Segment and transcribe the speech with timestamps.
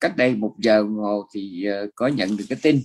[0.00, 2.80] cách đây một giờ ngồi thì uh, có nhận được cái tin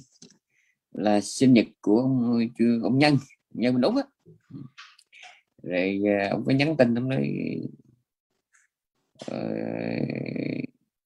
[0.92, 2.50] là sinh nhật của ông,
[2.84, 3.18] ông nhân
[3.50, 4.04] nhân mình đúng á.
[5.64, 7.34] Rồi uh, ông có nhắn tin ông nói
[9.32, 9.38] uh,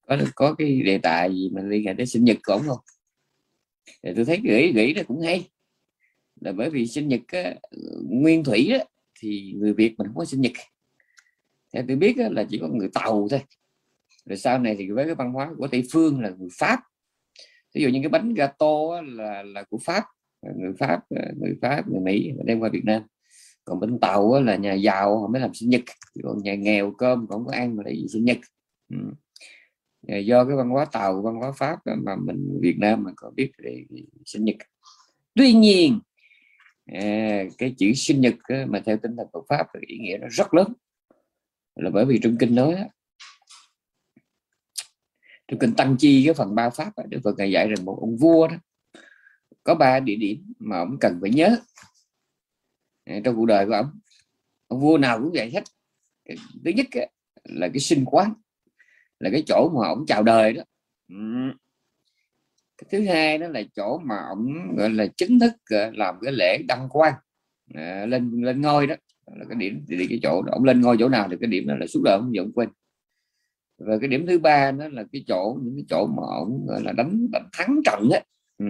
[0.06, 2.80] có có cái đề tài gì mà liên hệ đến sinh nhật của ông không?
[4.02, 5.48] Thì tôi thấy gửi gửi nó cũng hay.
[6.40, 7.54] Là bởi vì sinh nhật á,
[8.10, 8.84] nguyên thủy á,
[9.20, 10.52] thì người Việt mình không có sinh nhật.
[11.72, 13.40] Theo tôi biết á, là chỉ có người tàu thôi
[14.28, 16.80] rồi sau này thì với cái văn hóa của tây phương là người pháp.
[17.74, 20.04] Ví dụ như cái bánh gato là là của pháp
[20.56, 23.02] người pháp ờ, người pháp người mỹ đem qua việt nam.
[23.64, 25.82] Còn bánh tàu là nhà giàu họ mới làm sinh nhật.
[26.22, 28.38] Còn nhà nghèo cơm còn có ăn mà lại sinh nhật.
[28.90, 28.96] Ừ.
[30.08, 33.30] Ờ, do cái văn hóa tàu văn hóa pháp mà mình việt nam mà có
[33.30, 33.84] biết về
[34.24, 34.56] sinh nhật.
[35.34, 36.00] Tuy nhiên
[36.86, 38.34] à, cái chữ sinh nhật
[38.68, 40.72] mà theo tinh thần Phật pháp thì ý nghĩa nó rất lớn.
[41.76, 42.76] Là bởi vì trong kinh nói
[45.48, 48.16] trong kinh tăng chi cái phần ba pháp đức phật ngài dạy rằng một ông
[48.16, 48.56] vua đó,
[49.64, 51.58] có ba địa điểm mà ông cần phải nhớ.
[53.06, 54.00] Ờ, trong cuộc đời của ông
[54.68, 55.64] ông vua nào cũng vậy hết.
[56.64, 56.86] Thứ nhất
[57.44, 58.34] là cái sinh quán,
[59.18, 60.62] là cái chỗ mà ông chào đời đó.
[61.08, 61.16] Ừ.
[62.78, 65.52] Cái thứ hai đó là chỗ mà ông, gọi là, chính thức
[65.92, 67.14] làm cái lễ đăng quang
[67.74, 68.94] ờ, lên lên ngôi đó.
[69.26, 70.52] Là cái điểm thì cái chỗ đó.
[70.52, 72.68] ông lên ngôi chỗ nào thì cái điểm đó là suốt đời ông vẫn quên
[73.78, 76.82] và cái điểm thứ ba đó là cái chỗ những cái chỗ mà ông gọi
[76.82, 78.20] là đánh, đánh thắng trận á.
[78.58, 78.66] Ừ,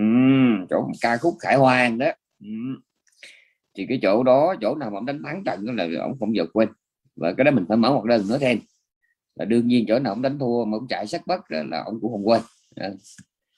[0.70, 2.06] chỗ ca khúc khải hoàng đó.
[2.40, 2.48] Ừ.
[3.76, 6.36] thì cái chỗ đó chỗ nào mà ông đánh thắng trận đó là ông không
[6.36, 6.68] giờ quên.
[7.16, 8.58] Và cái đó mình phải mở một đơn nữa thêm.
[9.34, 11.98] Là đương nhiên chỗ nào ông đánh thua mà ông chạy sắc bất là ông
[12.00, 12.40] cũng không quên.
[12.76, 12.90] À.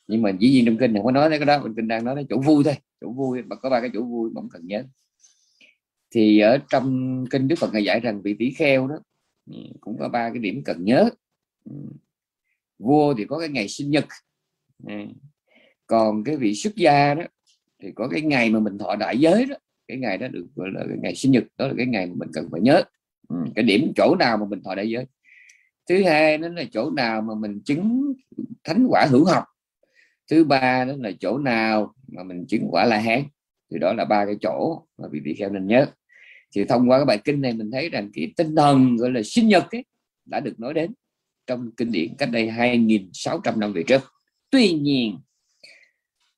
[0.07, 2.17] nhưng mà dĩ nhiên trong kinh không có nói cái đó mình kinh đang nói
[2.17, 2.75] đến chỗ vui thôi.
[3.01, 4.83] Chỗ vui mà có ba cái chỗ vui mà cần nhớ.
[6.15, 8.97] Thì ở trong kinh đức phật ngài dạy rằng vị tỷ kheo đó
[9.81, 11.11] cũng có ba cái điểm cần nhớ
[12.79, 14.05] vua thì có cái ngày sinh nhật.
[15.87, 17.23] Còn cái vị xuất gia đó
[17.83, 19.57] thì có cái ngày mà mình thọ đại giới đó.
[19.89, 22.15] Cái ngày đó được gọi là cái ngày sinh nhật đó là cái ngày mà
[22.17, 22.83] mình cần phải nhớ.
[23.55, 25.07] Cái điểm chỗ nào mà mình thọ đại giới?
[25.89, 28.13] Thứ hai đó là chỗ nào mà mình chứng
[28.65, 29.45] thánh quả hữu học?
[30.31, 33.23] Thứ ba đó là chỗ nào mà mình chứng quả la hán?
[33.71, 35.87] Thì đó là ba cái chỗ mà vị vị kheo nên nhớ.
[36.55, 39.21] Thì thông qua cái bài kinh này mình thấy rằng cái tinh thần gọi là
[39.25, 39.85] sinh nhật ấy,
[40.25, 40.93] đã được nói đến
[41.51, 44.03] trong kinh điển cách đây 2.600 năm về trước.
[44.51, 45.19] Tuy nhiên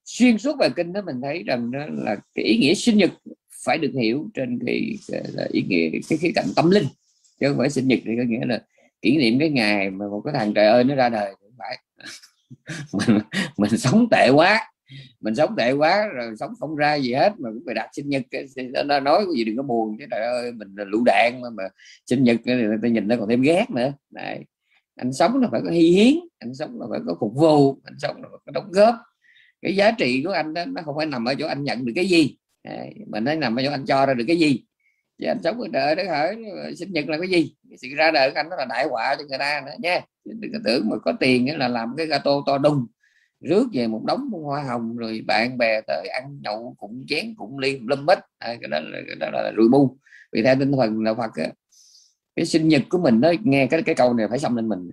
[0.05, 3.11] xuyên suốt bài kinh đó mình thấy rằng đó là cái ý nghĩa sinh nhật
[3.65, 4.99] phải được hiểu trên cái,
[5.37, 6.85] cái ý nghĩa cái khía cạnh tâm linh
[7.41, 8.63] chứ không phải sinh nhật thì có nghĩa là
[9.03, 11.79] kỷ niệm cái ngày mà một cái thằng trời ơi nó ra đời không phải.
[12.93, 13.19] Mình
[13.57, 14.61] mình sống tệ quá
[15.21, 18.09] mình sống tệ quá rồi sống không ra gì hết mà cũng phải đặt sinh
[18.09, 18.23] nhật
[18.87, 21.51] nó nói cái gì đừng có buồn chứ trời ơi mình là lũ đạn mà,
[21.51, 21.65] mà
[22.07, 23.93] sinh nhật người ta nhìn nó còn thêm ghét nữa.
[24.11, 24.45] Đấy
[24.97, 27.99] anh sống là phải có hy hiến anh sống là phải có phục vụ anh
[27.99, 28.95] sống là phải có đóng góp.
[29.63, 31.93] Cái giá trị của anh đó nó không phải nằm ở chỗ anh nhận được
[31.97, 32.37] cái gì.
[33.07, 34.65] Mà nó nằm ở chỗ anh cho ra được cái gì.
[35.19, 36.37] Chứ anh sống ở đời đó hỏi
[36.77, 37.55] sinh nhật là cái gì?
[37.71, 40.01] Cái sự ra đời của anh nó là đại họa cho người ta nữa nha.
[40.25, 42.87] Đừng có tưởng mà có tiền là làm cái gato to đùng
[43.41, 47.59] rước về một đống hoa hồng rồi bạn bè tới ăn nhậu cũng chén cũng
[47.59, 49.99] ly lâm bích à, cái đó là cái đó là rùi bu.
[50.33, 51.31] Vì theo tinh thần là Phật
[52.37, 54.91] cái sinh nhật của mình nó nghe cái cái câu này phải xong lên mình.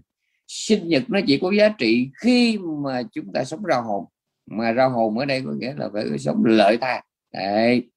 [0.48, 4.06] Sinh nhật nó chỉ có giá trị khi mà chúng ta sống ra hồn.
[4.46, 7.02] Mà ra hồn ở đây có nghĩa là phải sống lợi tha.
[7.34, 7.90] Đấy.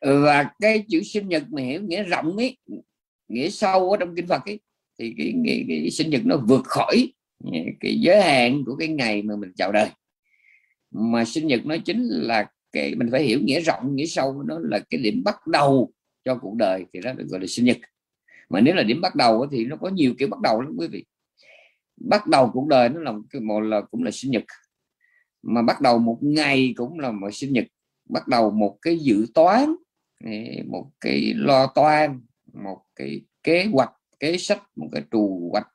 [0.00, 2.56] Và cái chữ sinh nhật mà hiểu nghĩa rộng ấy
[3.28, 4.60] nghĩa sâu ở trong kinh Phật ấy
[4.98, 7.12] thì cái, cái, cái sinh nhật nó vượt khỏi
[7.80, 9.88] cái giới hạn của cái ngày mà mình chào đời.
[10.90, 14.58] Mà sinh nhật nó chính là cái mình phải hiểu nghĩa rộng nghĩa sâu nó
[14.58, 15.92] là cái điểm bắt đầu
[16.26, 17.76] cho cuộc đời thì nó được gọi là sinh nhật.
[18.48, 20.88] Mà nếu là điểm bắt đầu thì nó có nhiều kiểu bắt đầu lắm quý
[20.88, 21.04] vị.
[21.96, 24.44] Bắt đầu cuộc đời nó là một là cũng là sinh nhật,
[25.42, 27.64] mà bắt đầu một ngày cũng là một sinh nhật.
[28.08, 29.74] Bắt đầu một cái dự toán
[30.66, 32.20] một cái lo toan,
[32.52, 35.66] một cái kế hoạch, kế sách, một cái trù hoạch,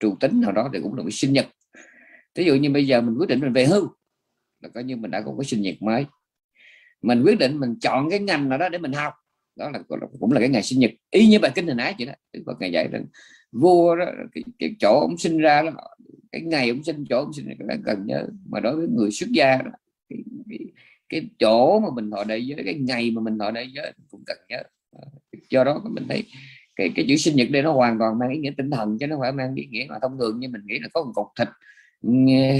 [0.00, 1.46] trù tính nào đó thì cũng là một sinh nhật.
[2.34, 3.88] Ví dụ như bây giờ mình quyết định mình về hưu
[4.60, 6.06] là coi như mình đã có cái sinh nhật mới.
[7.02, 9.14] Mình quyết định mình chọn cái ngành nào đó để mình học
[9.56, 9.78] đó là
[10.20, 12.12] cũng là cái ngày sinh nhật y như bài kinh hình ái vậy đó
[12.46, 13.04] Phật ngày dạy rằng
[13.52, 15.70] vua đó cái, cái chỗ ông sinh ra đó
[16.32, 19.30] cái ngày ông sinh chỗ ông sinh là cần nhớ mà đối với người xuất
[19.30, 19.70] gia đó,
[20.08, 20.18] cái,
[20.48, 20.58] cái,
[21.08, 24.22] cái chỗ mà mình thọ đại giới cái ngày mà mình thọ đại giới cũng
[24.26, 25.08] cần nhớ ờ,
[25.50, 26.24] do đó mình thấy
[26.76, 29.06] cái cái chữ sinh nhật đây nó hoàn toàn mang ý nghĩa tinh thần chứ
[29.06, 31.26] nó phải mang ý nghĩa mà thông thường như mình nghĩ là có một cục
[31.38, 31.48] thịt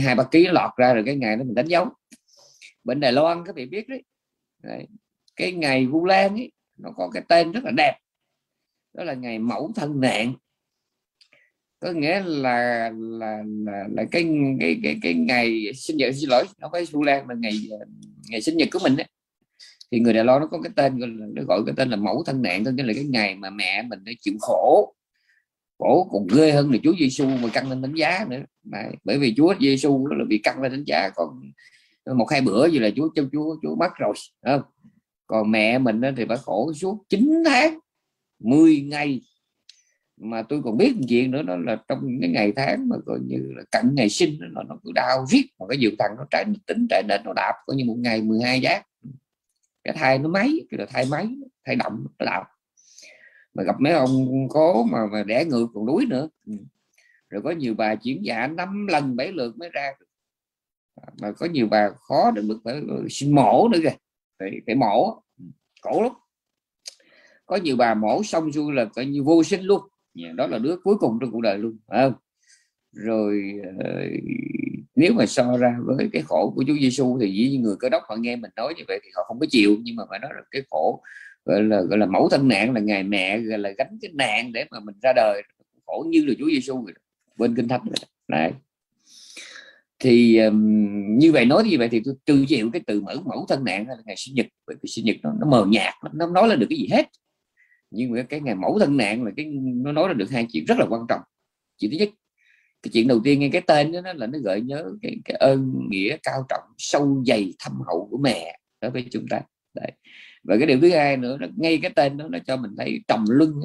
[0.03, 1.89] hai ba ký lọt ra rồi cái ngày đó mình đánh dấu
[2.85, 4.03] bên Đài Loan các vị biết đấy,
[4.63, 4.87] đấy.
[5.37, 7.99] cái ngày Vu Lan ấy nó có cái tên rất là đẹp.
[8.95, 10.35] Đó là ngày mẫu thân nạn.
[11.81, 14.29] Có nghĩa là là là, là cái
[14.61, 17.53] cái cái cái ngày sinh nhật xin lỗi nó phải Vu Lan là ngày
[18.29, 19.07] ngày sinh nhật của mình ấy.
[19.93, 21.01] thì người Đài Loan nó có cái tên
[21.35, 23.99] nó gọi cái tên là mẫu thân nạn tức là cái ngày mà mẹ mình
[24.05, 24.95] nó chịu khổ.
[25.79, 28.43] Khổ còn ghê hơn là Chúa Giêsu mà căng lên đánh giá nữa.
[28.63, 31.11] Đấy, bởi vì Chúa Giêsu là bị căng lên đánh giá.
[31.15, 31.53] Còn
[32.19, 34.63] một hai bữa gì là Chúa trong Chúa Chúa mất rồi không?
[35.31, 37.79] Còn mẹ mình thì phải khổ suốt 9 tháng
[38.39, 39.21] 10 ngày.
[40.17, 43.19] Mà tôi còn biết một chuyện nữa đó là trong cái ngày tháng mà coi
[43.27, 46.25] như là cận ngày sinh nó nó cứ đau riết mà cái dược thằng nó
[46.31, 48.87] trái tính trái nên nó đạp coi như một ngày 12 giác.
[49.85, 51.29] Cái thai nó máy cái là thai máy
[51.65, 52.45] thai động nó đạp.
[53.55, 56.29] Mà gặp mấy ông có mà, mà đẻ ngược còn đuối nữa.
[56.47, 56.53] Ừ.
[57.29, 59.93] Rồi có nhiều bà chuyển dạ năm lần bảy lượt mới ra
[61.03, 63.97] à, mà có nhiều bà khó đến mức phải ờ, sinh mổ nữa kìa
[64.41, 65.23] phải, phải mổ.
[65.83, 66.13] Cổ khổ lắm.
[67.47, 69.83] Có nhiều bà mổ xong rồi là coi như vô sinh luôn.
[70.35, 72.15] Đó là đứa cuối cùng trong cuộc đời luôn phải không?
[72.93, 74.05] Rồi ờ,
[74.95, 77.89] nếu mà so ra với cái khổ của Chúa Giêsu thì dĩ nhiên người cơ
[77.89, 79.77] đốc họ nghe mình nói như vậy thì họ không có chịu.
[79.83, 81.03] Nhưng mà phải nói là cái khổ
[81.45, 84.53] gọi là gọi là mẫu thân nạn là ngày mẹ gọi là gánh cái nạn
[84.53, 85.43] để mà mình ra đời.
[85.87, 86.87] Khổ như là Chúa Giêsu
[87.37, 87.81] bên kinh thánh
[88.29, 88.53] này
[90.01, 93.47] thì um, như vậy nói như vậy thì tôi trừ chịu cái từ mở mẫu
[93.49, 95.95] thân nạn hay là ngày sinh nhật bởi vì sinh nhật nó, nó mờ nhạt
[96.13, 97.07] nó nói là được cái gì hết.
[97.91, 100.65] Nhưng mà cái ngày mẫu thân nạn là cái nó nói là được hai chuyện
[100.65, 101.21] rất là quan trọng.
[101.79, 102.09] Chuyện thứ nhất
[102.83, 105.89] cái chuyện đầu tiên nghe cái tên đó là nó gợi nhớ cái, cái ơn
[105.91, 109.41] nghĩa cao trọng sâu dày thâm hậu của mẹ đối với chúng ta.
[109.75, 109.93] Đấy.
[110.45, 113.01] và cái điều thứ hai nữa là ngay cái tên đó nó cho mình thấy
[113.09, 113.61] trầm lưng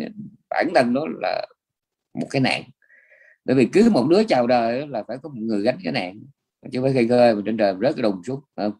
[0.50, 1.48] bản thân nó là
[2.14, 2.64] một cái nạn
[3.46, 6.20] bởi vì cứ một đứa chào đời là phải có một người gánh cái nạn.
[6.72, 8.72] Chứ phải khơi khơi mà trên đời rớt cái đùng xuống không?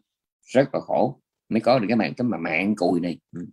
[0.46, 1.20] rất là khổ.
[1.48, 3.18] Mới có được cái mạng, cái mà mạng cùi này.
[3.36, 3.46] Ừ.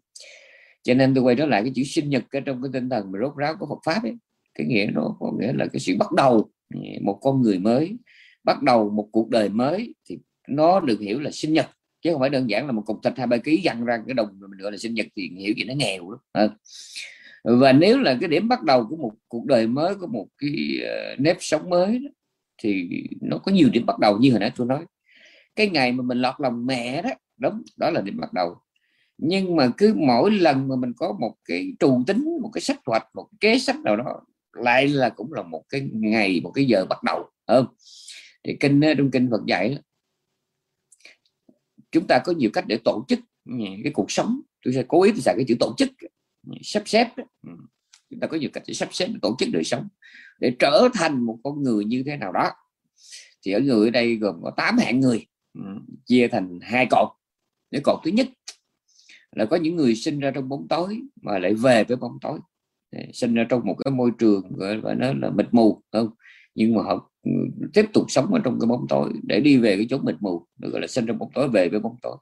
[0.84, 3.12] Cho nên tôi quay trở lại cái chữ sinh nhật ở trong cái tinh thần
[3.12, 4.16] mà rốt ráo của Phật pháp ấy,
[4.56, 6.50] cái nghĩa nó có nghĩa là cái sự bắt đầu.
[6.74, 7.98] Ừ, một con người mới,
[8.44, 11.66] bắt đầu một cuộc đời mới thì nó được hiểu là sinh nhật.
[12.02, 14.14] Chứ không phải đơn giản là một cục thịt hai ba ký dặn ra cái
[14.14, 16.48] đồng mình gọi là sinh nhật thì hiểu gì nó nghèo đó
[17.44, 20.80] và nếu là cái điểm bắt đầu của một cuộc đời mới của một cái
[20.88, 22.10] ờ, nếp sống mới đó,
[22.58, 22.90] thì
[23.22, 24.86] nó có nhiều điểm bắt đầu như hồi nãy tôi nói.
[25.56, 28.56] Cái ngày mà mình lọt lòng mẹ đó đúng đó là điểm bắt đầu.
[29.18, 32.80] Nhưng mà cứ mỗi lần mà mình có một cái trù tính một cái sách
[32.86, 34.22] hoạch một cái kế sách nào đó
[34.54, 37.66] lại là cũng là một cái ngày một cái giờ bắt đầu không?
[38.44, 39.78] Thì kinh ờ, trong kinh Phật dạy
[41.92, 43.20] chúng ta có nhiều cách để tổ chức
[43.84, 44.42] cái cuộc sống.
[44.66, 45.90] Tôi sẽ cố ý tôi xài cái chữ tổ chức
[46.62, 47.52] sắp xếp ừ.
[48.10, 49.88] chúng ta có nhiều cách để sắp xếp, để tổ chức đời sống,
[50.40, 52.52] để trở thành một con người như thế nào đó.
[53.46, 55.26] Thì ở người ở đây gồm có 8 hạng người.
[55.54, 55.62] Ừ.
[56.06, 57.10] Chia thành hai cột.
[57.72, 58.28] Cái cột thứ nhất
[59.32, 62.40] là có những người sinh ra trong bóng tối mà lại về với bóng tối.
[63.14, 66.10] Sinh ra trong một cái môi trường gọi là nó là mịt mù không?
[66.56, 67.32] Nhưng mà họ ừ,
[67.74, 70.48] tiếp tục sống ở trong cái bóng tối để đi về cái chỗ mịt mù,
[70.60, 72.18] được gọi là sinh trong bóng tối, về với bóng tối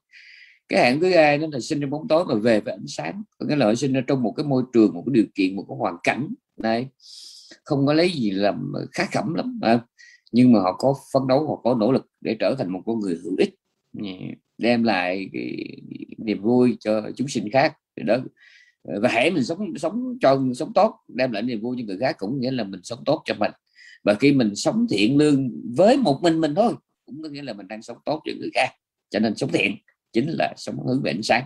[0.71, 3.23] cái hạng thứ hai nó là sinh trong bóng tối mà về với ánh sáng.
[3.37, 5.65] Có nghĩa là sinh ra trong một cái môi trường, một cái điều kiện, một
[5.69, 6.27] cái hoàn cảnh.
[6.57, 6.87] Này
[7.63, 9.79] không có lấy gì làm khá khẩm lắm à.
[10.31, 12.99] nhưng mà họ có phấn đấu, họ có nỗ lực để trở thành một con
[12.99, 13.55] người hữu ích
[14.57, 15.81] đem lại cái
[16.17, 17.73] niềm vui cho chúng sinh khác.
[17.97, 18.17] Thì đó.
[18.83, 22.15] Và hãy mình sống sống cho, sống tốt, đem lại niềm vui cho người khác
[22.19, 23.51] cũng nghĩa là mình sống tốt cho mình.
[24.03, 26.73] Và khi mình sống thiện lương với một mình mình thôi,
[27.05, 28.67] cũng có nghĩa là mình đang sống tốt cho người khác.
[29.09, 29.75] Cho nên sống thiện
[30.13, 31.45] chính là sống hướng về ánh sáng.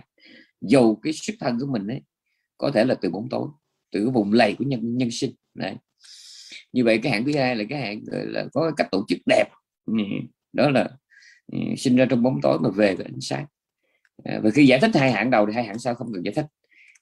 [0.60, 2.02] Dù cái xuất thân của mình ấy,
[2.58, 3.48] có thể là từ bóng tối,
[3.92, 5.76] từ cái vùng lầy của nhân nhân sinh này
[6.72, 9.44] như vậy cái hạng thứ hai là cái hạng là có cách tổ chức đẹp.
[9.86, 9.94] Ừ,
[10.52, 10.88] đó là
[11.52, 13.46] ừ, sinh ra trong bóng tối mà về với ánh sáng.
[14.24, 16.34] À, và khi giải thích hai hạng đầu thì hai hạng sau không cần giải
[16.34, 16.46] thích.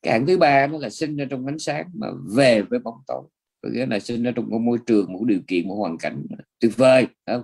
[0.03, 2.07] Cái hạng thứ ba nó là sinh ra trong ánh sáng mà
[2.37, 3.23] về với bóng tối.
[3.63, 6.27] Có nghĩa là sinh ra trong một môi trường, một điều kiện, một hoàn cảnh
[6.61, 7.43] tuyệt vời không?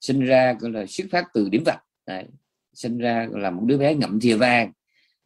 [0.00, 1.78] sinh ra, gọi là, xuất phát từ điểm vật
[2.74, 4.72] sinh ra là một đứa bé ngậm thìa vàng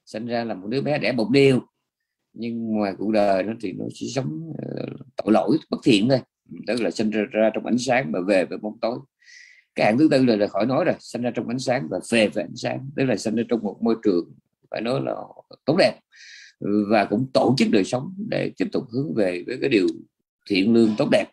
[0.06, 1.60] sinh ra là một đứa bé đẻ bột điêu
[2.38, 4.86] nhưng ngoài cuộc đời nó thì nó chỉ sống ờ,
[5.16, 6.18] tội lỗi bất thiện thôi.
[6.66, 8.98] Tức là sinh ra, ra trong ánh sáng và về với bóng tối.
[9.74, 12.00] Cái hạng thứ tư là, là khỏi nói rồi sinh ra trong ánh sáng và
[12.10, 12.90] về với ánh sáng.
[12.96, 14.32] Tức là sinh ra trong một môi trường
[14.70, 15.14] phải nói là
[15.64, 16.00] tốt đẹp
[16.90, 19.86] và cũng tổ chức đời sống để tiếp tục hướng về với cái điều
[20.50, 21.24] thiện lương tốt đẹp.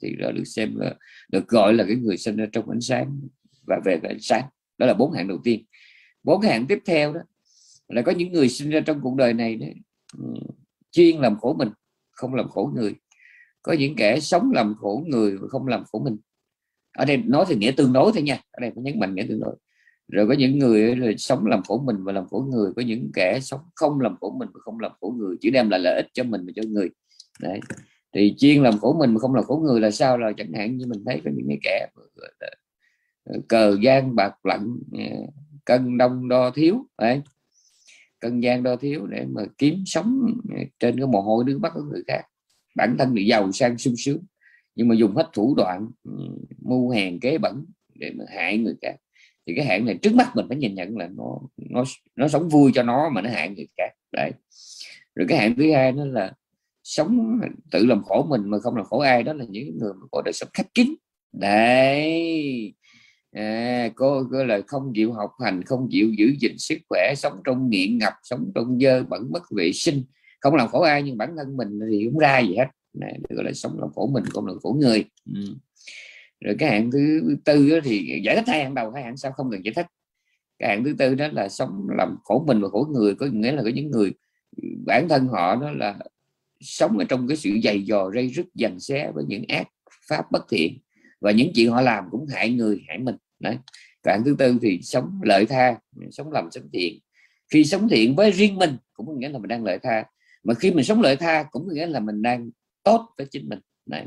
[0.00, 0.94] Thì đó được xem là
[1.28, 3.20] được gọi là cái người sinh ra trong ánh sáng
[3.66, 4.42] và về với ánh sáng
[4.78, 5.64] đó là bốn hạng đầu tiên
[6.22, 7.20] bốn hạng tiếp theo đó
[7.88, 9.74] là có những người sinh ra trong cuộc đời này đấy,
[10.90, 11.68] chuyên làm khổ mình
[12.10, 12.94] không làm khổ người
[13.62, 16.16] có những kẻ sống làm khổ người và không làm khổ mình
[16.92, 19.26] ở đây nói thì nghĩa tương đối thôi nha ở đây phải nhấn mạnh nghĩa
[19.28, 19.56] tương đối
[20.08, 23.10] rồi có những người là sống làm khổ mình và làm khổ người có những
[23.14, 25.96] kẻ sống không làm khổ mình và không làm khổ người chỉ đem lại lợi
[25.96, 26.90] ích cho mình và cho người
[27.40, 27.60] đấy
[28.14, 30.76] thì chuyên làm khổ mình mà không làm khổ người là sao là chẳng hạn
[30.76, 31.86] như mình thấy có những cái kẻ
[33.48, 35.04] cờ gian bạc lạnh ờ,
[35.64, 37.22] cân đông đo thiếu, đấy.
[38.20, 41.72] Cân gian đo thiếu để mà kiếm sống ờ, trên cái mồ hôi nước mắt
[41.74, 42.22] của người khác.
[42.74, 44.24] Bản thân bị giàu sang sung sướng,
[44.74, 46.10] nhưng mà dùng hết thủ đoạn ừ,
[46.62, 47.64] mưu hèn kế bẩn
[47.94, 48.96] để mà hại người khác.
[49.46, 51.84] Thì cái hạn này trước mắt mình phải nhìn nhận là nó nó
[52.16, 54.30] nó sống vui cho nó mà nó hại người khác, đấy.
[55.14, 56.32] Rồi cái hạn thứ hai nó là
[56.82, 57.40] sống
[57.70, 60.22] tự làm khổ mình mà không làm khổ ai, đó là những người mà có
[60.24, 60.94] đời sống khép kín.
[61.32, 62.72] Đấy
[63.36, 67.40] à, cô gọi là không chịu học hành không chịu giữ gìn sức khỏe sống
[67.44, 70.04] trong nghiện ngập sống trong dơ bẩn mất vệ sinh.
[70.40, 72.66] Không làm khổ ai nhưng bản thân mình thì không ra gì hết.
[72.92, 75.04] Này gọi là sống làm khổ mình không làm khổ người.
[75.34, 75.40] Ừ.
[76.40, 79.50] rồi cái hạng thứ tư thì giải thích hai hạng đầu hai hạng sau không
[79.50, 79.86] cần giải thích.
[80.58, 83.52] Cái hạng thứ tư đó là sống làm khổ mình và khổ người có nghĩa
[83.52, 84.12] là có những người
[84.86, 85.98] bản thân họ đó là
[86.60, 89.68] sống ở trong cái sự dày dò rây rứt dành xé với những ác
[90.08, 90.78] pháp bất thiện.
[91.20, 93.58] Và những chuyện họ làm cũng hại người hại mình đấy.
[94.04, 95.78] Đoạn thứ tư thì sống lợi tha,
[96.10, 96.98] sống lầm sống thiện.
[97.52, 100.04] Khi sống thiện với riêng mình cũng có nghĩa là mình đang lợi tha.
[100.42, 102.50] Mà khi mình sống lợi tha cũng có nghĩa là mình đang
[102.82, 103.58] tốt với chính mình.
[103.86, 104.06] Đấy.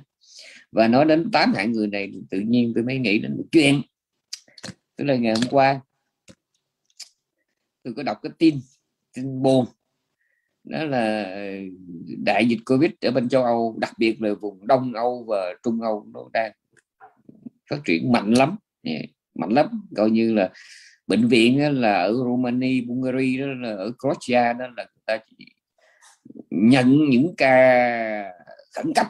[0.72, 3.82] và nói đến tám hạng người này, tự nhiên tôi mới nghĩ đến một chuyện.
[4.96, 5.82] Tức là ngày hôm qua,
[7.84, 8.60] tôi có đọc cái tin
[9.14, 9.66] tin buồn.
[10.64, 11.36] Đó là
[12.18, 15.82] đại dịch covid ở bên châu âu, đặc biệt là vùng đông âu và trung
[15.82, 16.52] âu, nó đang
[17.70, 18.56] phát triển mạnh lắm.
[18.84, 19.00] Dạ
[19.40, 19.68] mạnh lắm.
[19.96, 20.50] Coi như là
[21.08, 25.46] bệnh viện là ở Romania, Bulgaria đó là ở Croatia đó là người ta chỉ
[26.50, 28.34] nhận những ca
[28.76, 29.08] khẩn cấp.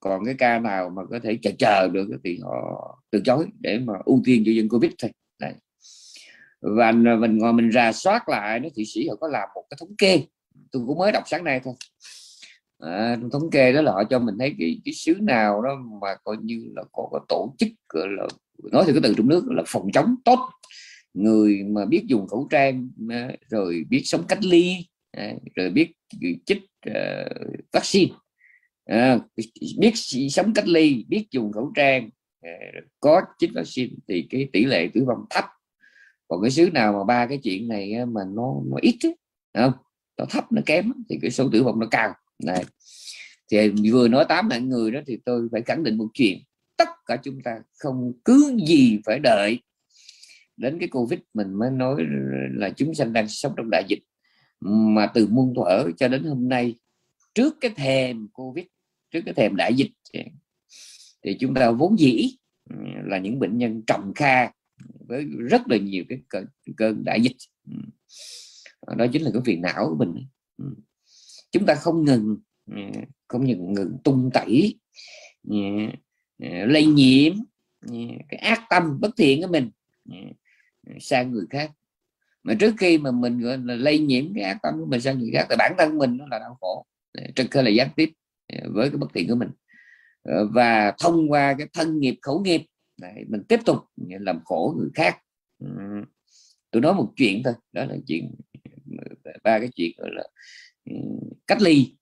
[0.00, 3.78] Còn cái ca nào mà có thể chờ chờ được thì họ từ chối để
[3.78, 5.10] mà ưu tiên cho dân covid thôi.
[5.40, 5.52] Đấy.
[6.60, 9.64] và à, mình ngồi mình rà soát lại nó thị sĩ họ có làm một
[9.70, 10.22] cái thống kê.
[10.72, 11.74] Tôi cũng mới đọc sáng nay thôi.
[12.78, 16.14] À, thống kê đó là họ cho mình thấy cái cái xứ nào đó mà
[16.24, 18.26] coi như là có, có tổ chức gọi là
[18.72, 20.50] nói thì cái từ trong nước là phòng chống tốt.
[21.14, 22.90] Người mà biết dùng khẩu trang
[23.50, 24.76] rồi biết sống cách ly
[25.54, 25.92] rồi biết
[26.46, 27.28] chích ờ,
[27.72, 28.14] vaccine
[29.78, 29.92] biết
[30.30, 32.10] sống cách ly, biết dùng khẩu trang
[32.42, 32.50] ờ,
[33.00, 35.44] có chích vaccine thì cái tỷ lệ tử vong thấp.
[36.28, 39.72] Còn cái xứ nào mà ba cái chuyện này mà nó nó ít không?
[40.18, 42.14] Nó thấp, nó kém thì cái số tử vong nó cao.
[42.44, 42.64] Này,
[43.50, 46.38] thì vừa nói tám mạng người đó thì tôi phải khẳng định một chuyện
[46.78, 49.60] tất cả chúng ta không cứ gì phải đợi.
[50.56, 52.04] Đến cái covid mình mới nói
[52.54, 54.02] là chúng sanh đang sống trong đại dịch.
[54.60, 56.74] Mà từ muôn thuở cho đến hôm nay
[57.34, 58.64] trước cái thềm covid
[59.10, 59.90] trước cái thềm đại dịch
[61.22, 62.30] thì chúng ta vốn dĩ
[63.04, 64.50] là những bệnh nhân trầm kha
[65.08, 67.36] với rất là nhiều cái cơn, cơn đại dịch.
[68.96, 70.26] Đó chính là cái phiền não của mình.
[71.50, 72.36] Chúng ta không ngừng
[73.28, 74.78] không ngừng ngừng tung tẩy
[76.42, 77.32] Ờ, lây nhiễm
[77.80, 77.94] ờ,
[78.28, 79.70] cái ác tâm bất thiện của mình
[80.10, 80.16] ờ,
[81.00, 81.70] sang người khác.
[82.42, 85.18] Mà trước khi mà mình gọi là lây nhiễm cái ác tâm của mình sang
[85.18, 86.86] người khác thì bản thân mình nó là đau khổ
[87.36, 88.12] trực cơ là gián tiếp
[88.74, 89.48] với cái bất thiện của mình.
[90.52, 92.62] Và thông qua cái thân nghiệp khẩu nghiệp
[93.00, 95.18] này, mình tiếp tục làm khổ người khác.
[96.70, 98.34] Tôi nói một chuyện thôi đó là chuyện
[99.42, 100.22] ba cái chuyện gọi là
[101.46, 101.94] cách ly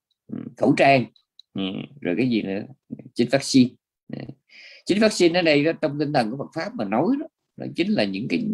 [0.57, 1.05] khẩu trang
[2.01, 2.63] rồi cái gì nữa
[3.15, 3.71] chích vaccine
[4.87, 7.67] chính vaccine ở đây đó, trong tinh thần của Phật pháp mà nói đó đó
[7.77, 8.47] chính là những cái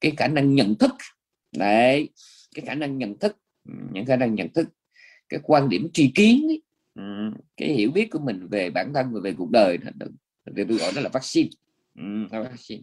[0.00, 0.90] cái khả năng nhận thức.
[1.56, 2.08] Đấy
[2.54, 3.36] cái khả năng nhận thức
[3.92, 4.68] những khả năng nhận thức
[5.28, 6.62] cái quan điểm tri kiến ấy,
[6.94, 7.02] ừ,
[7.56, 9.78] cái hiểu biết của mình về bản thân và về cuộc đời
[10.56, 11.48] thì tôi gọi đó là vaccine.
[11.94, 12.82] Ừ, vaccine.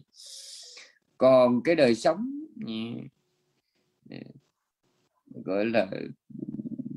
[1.18, 2.30] Còn cái đời sống
[5.44, 5.86] gọi là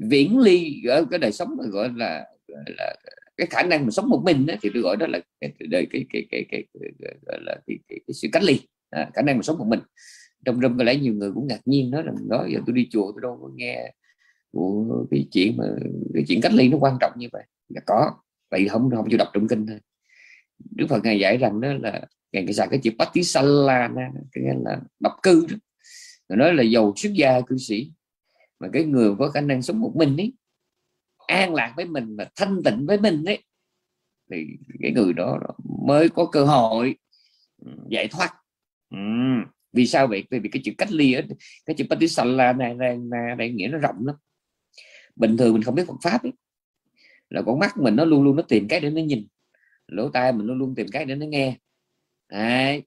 [0.09, 2.95] viễn ly ở cái đời sống gọi là, gọi là
[3.41, 5.67] cái khả năng mà sống một mình đó, thì tôi gọi đó là cái cái
[5.91, 6.63] cái cái cái, cái,
[6.99, 8.59] cái, gọi là cái, cái, cái sự cách ly.
[8.89, 9.79] À, khả năng mà sống một mình.
[10.45, 12.87] Trong râm có lẽ nhiều người cũng ngạc nhiên nói rằng đó giờ tôi đi
[12.91, 13.93] chùa tôi đâu có nghe
[14.51, 15.65] của cái chuyện mà
[16.13, 17.43] cái chuyện cách ly nó quan trọng như vậy.
[17.69, 18.11] Là có.
[18.51, 19.79] Vậy không không chịu đọc trong kinh thôi.
[20.71, 23.89] Đức Phật ngài dạy rằng đó là ngài cái xài cái chữ patisala
[24.31, 25.55] cái là độc cư đó.
[26.29, 27.91] Người nói là giàu xuất gia cư sĩ.
[28.59, 30.33] Mà cái người có khả năng sống một mình ấy
[31.31, 33.43] an lạc với mình và thanh tịnh với mình ấy
[34.31, 34.45] thì
[34.81, 35.39] cái người đó
[35.87, 36.95] mới có cơ hội
[37.65, 38.29] ừ, giải thoát
[38.89, 38.97] ừ.
[39.73, 41.21] vì sao vậy vì cái chữ cách ly ở
[41.65, 44.15] cái chữ patisala này này, này, này nghĩa nó rộng lắm
[45.15, 46.33] bình thường mình không biết Phật pháp ấy.
[47.29, 49.27] là con mắt mình nó luôn luôn nó tìm cái để nó nhìn
[49.87, 51.57] lỗ tai mình luôn luôn tìm cái để nó nghe
[52.29, 52.83] Đấy.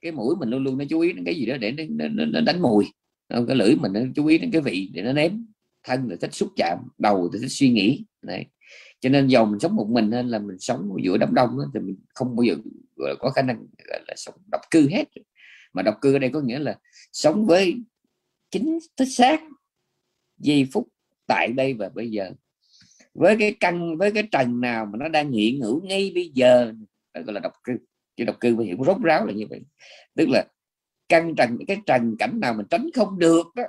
[0.00, 2.24] cái mũi mình luôn luôn nó chú ý đến cái gì đó để nó, nó,
[2.24, 2.84] nó đánh mùi
[3.28, 5.46] cái lưỡi mình nó chú ý đến cái vị để nó ném
[5.84, 8.04] thân là thích xúc chạm đầu thì thích suy nghĩ.
[8.22, 8.46] Này
[9.00, 11.64] cho nên dầu mình sống một mình nên là mình sống giữa đám đông đó,
[11.74, 12.54] thì mình không bao giờ
[13.18, 15.04] có khả năng gọi là sống độc cư hết.
[15.72, 16.78] Mà độc cư ở đây có nghĩa là
[17.12, 17.76] sống với
[18.50, 19.40] chính thích xác
[20.38, 20.88] giây phút
[21.26, 22.30] tại đây và bây giờ.
[23.14, 26.72] Với cái căn với cái trần nào mà nó đang hiện hữu ngay bây giờ
[27.14, 27.72] gọi là độc cư.
[28.16, 29.60] Chứ độc cư phải hiểu rốt ráo là như vậy.
[30.14, 30.44] Tức là
[31.08, 33.62] căn trần cái trần cảnh nào mình tránh không được đó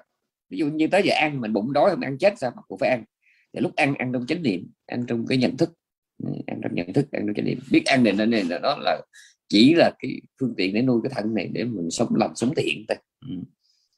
[0.56, 2.52] ví dụ như tới giờ ăn mình bụng đói không ăn chết sao?
[2.56, 3.04] Mà cũng phải ăn.
[3.54, 5.70] Thì lúc ăn ăn trong chánh niệm, ăn trong cái nhận thức.
[6.24, 7.60] Ừ, ăn trong nhận thức, ăn trong chánh niệm.
[7.72, 9.02] Biết ăn này nên là đó là
[9.50, 12.56] chỉ là cái phương tiện để nuôi cái thân này để mình sống lành sống
[12.56, 12.98] thiện thôi
[13.28, 13.36] ừ.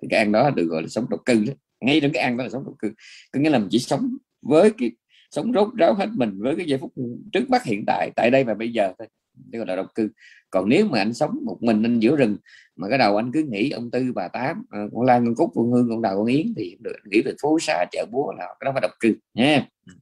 [0.02, 1.54] thì cái ăn đó được gọi là sống độc cư đó.
[1.82, 2.92] ngay trong cái ăn đó là sống độc cư.
[3.32, 4.92] Có nghĩa là mình chỉ sống với cái,
[5.32, 6.94] sống rốt ráo hết mình với cái giây phút
[7.34, 9.08] trước mắt hiện tại tại đây và bây giờ thôi
[9.46, 10.10] đây gọi là độc cư.
[10.50, 12.38] Còn nếu mà anh sống một mình anh giữa rừng
[12.76, 15.52] mà cái đầu anh cứ nghĩ ông tư bà tám ờ, con lan con cúc
[15.56, 18.46] con hương con đào con yến thì được nghĩ về phố xa chợ búa là
[18.60, 19.94] cái đó phải độc cư nha ừ.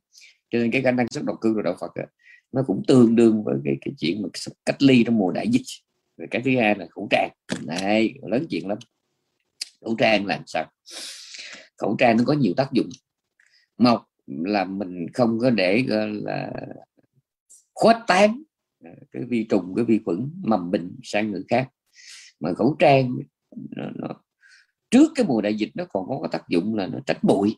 [0.50, 2.04] cho nên cái khả năng sống độc cư của đạo phật đó,
[2.52, 4.30] nó cũng tương đương với cái, cái chuyện mà
[4.66, 5.66] cách ly trong mùa đại dịch.
[6.18, 7.30] Rồi cái thứ hai là khẩu trang.
[7.66, 8.78] Này lớn chuyện lắm.
[9.82, 10.72] Khẩu trang làm sao?
[11.78, 12.90] Khẩu trang nó có nhiều tác dụng.
[13.78, 16.52] Một là mình không có để là
[17.74, 18.44] khuếch tán
[18.86, 21.70] Ờ, cái vi trùng cái vi khuẩn mầm bệnh sang người khác.
[22.40, 23.16] Mà khẩu trang
[23.76, 24.08] nó, nó,
[24.92, 27.56] trước cái mùa đại dịch nó còn có cái tác dụng là nó tránh bụi.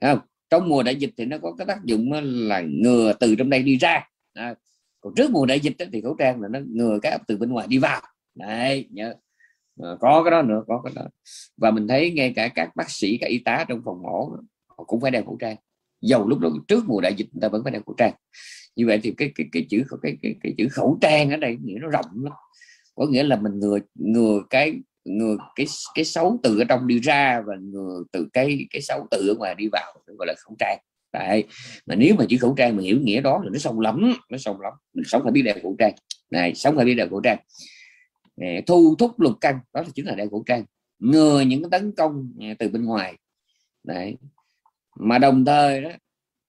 [0.00, 0.18] Không?
[0.50, 3.62] Trong mùa đại dịch thì nó có cái tác dụng là ngừa từ trong đây
[3.62, 4.08] đi ra.
[4.34, 4.54] À,
[5.00, 7.66] còn trước mùa đại dịch thì khẩu trang là nó ngừa cái từ bên ngoài
[7.66, 8.02] đi vào.
[8.34, 9.14] Đấy nhớ.
[9.82, 11.08] À, có cái đó nữa có cái đó.
[11.56, 14.84] Và mình thấy ngay cả các bác sĩ các y tá trong phòng mổ họ
[14.84, 15.56] cũng phải đeo khẩu trang.
[16.00, 18.12] Dầu lúc đó trước mùa đại dịch người ta vẫn phải đeo khẩu trang
[18.78, 21.58] như vậy thì cái cái cái chữ cái cái, cái chữ khẩu trang ở đây
[21.64, 22.32] nghĩa nó rộng lắm.
[22.94, 27.00] Có nghĩa là mình ngừa ngừa cái ngừa cái cái xấu từ ở trong đi
[27.00, 30.56] ra và ngừa từ cái cái xấu từ ở ngoài đi vào gọi là khẩu
[30.58, 30.78] trang.
[31.12, 31.44] Tại
[31.86, 34.38] mà nếu mà chữ khẩu trang mà hiểu nghĩa đó thì nó sâu lắm nó
[34.38, 34.72] sâu lắm.
[34.94, 35.92] Mình sống phải biết đeo khẩu trang.
[36.30, 37.38] Này sống phải biết đeo khẩu trang.
[38.66, 40.64] Thu thúc lục căn đó là chính là đeo khẩu trang.
[40.98, 43.16] Ngừa những cái tấn công à, từ bên ngoài.
[43.84, 44.16] Đấy.
[44.96, 45.90] mà đồng thời đó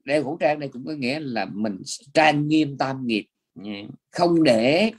[0.10, 1.78] đeo khẩu trang này cũng có nghĩa là mình
[2.14, 3.26] trang nghiêm tam nghiệp.
[4.12, 4.92] Không để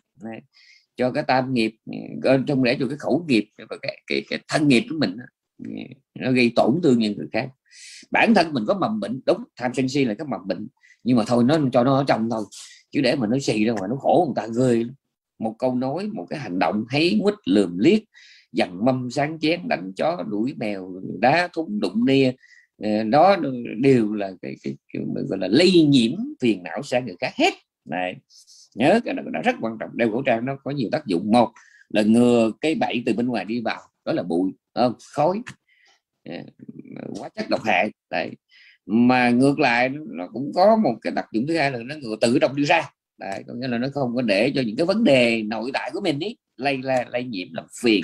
[0.97, 1.75] cho cái tam nghiệp
[2.23, 5.17] ờ, trong để cho cái khẩu nghiệp và cái, cái, cái thân nghiệp của mình
[6.19, 7.49] nó gây tổn thương những người khác.
[8.11, 10.69] Bản thân mình có mầm bệnh đúng tham sân si là cái mầm bệnh
[11.05, 12.45] nhưng mà thôi nó cho nó ở trong thôi
[12.91, 14.85] chứ để mà nó xì ra ngoài nó khổ người ta ghê
[15.39, 18.01] một câu nói một cái hành động thấy quýt lườm liếc
[18.53, 22.33] dằn mâm sáng chén đánh chó đuổi mèo đá thúng đụng nia
[22.81, 23.37] Ờ, đó
[23.81, 27.55] đều là cái, cái, cái gọi là lây nhiễm phiền não sang người khác hết.
[27.85, 28.17] Này
[28.75, 29.91] nhớ cái đó, đó rất quan trọng.
[29.97, 31.33] Đeo khẩu trang nó có nhiều tác dụng.
[31.33, 31.53] Một
[31.89, 34.95] là ngừa cái bẫy từ bên ngoài đi vào đó là bụi không?
[35.15, 35.43] khói.
[36.25, 36.35] Ờ,
[37.19, 37.91] Hóa chất độc hại.
[38.11, 38.31] Đấy.
[38.87, 42.17] mà ngược lại nó cũng có một cái đặc dụng thứ hai là nó ngừa
[42.21, 42.91] tự động đi ra.
[43.19, 45.91] Đấy, có nghĩa là nó không có để cho những cái vấn đề nội tại
[45.93, 48.03] của mình ý lây la lây nhiễm làm phiền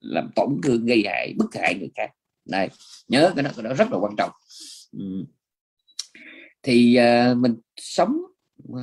[0.00, 2.10] làm tổn thương gây hại bức hại người khác
[2.50, 2.70] này
[3.08, 4.30] nhớ cái đó, cái đó rất là quan trọng.
[4.92, 5.24] Ừ.
[6.62, 8.16] thì uh, mình sống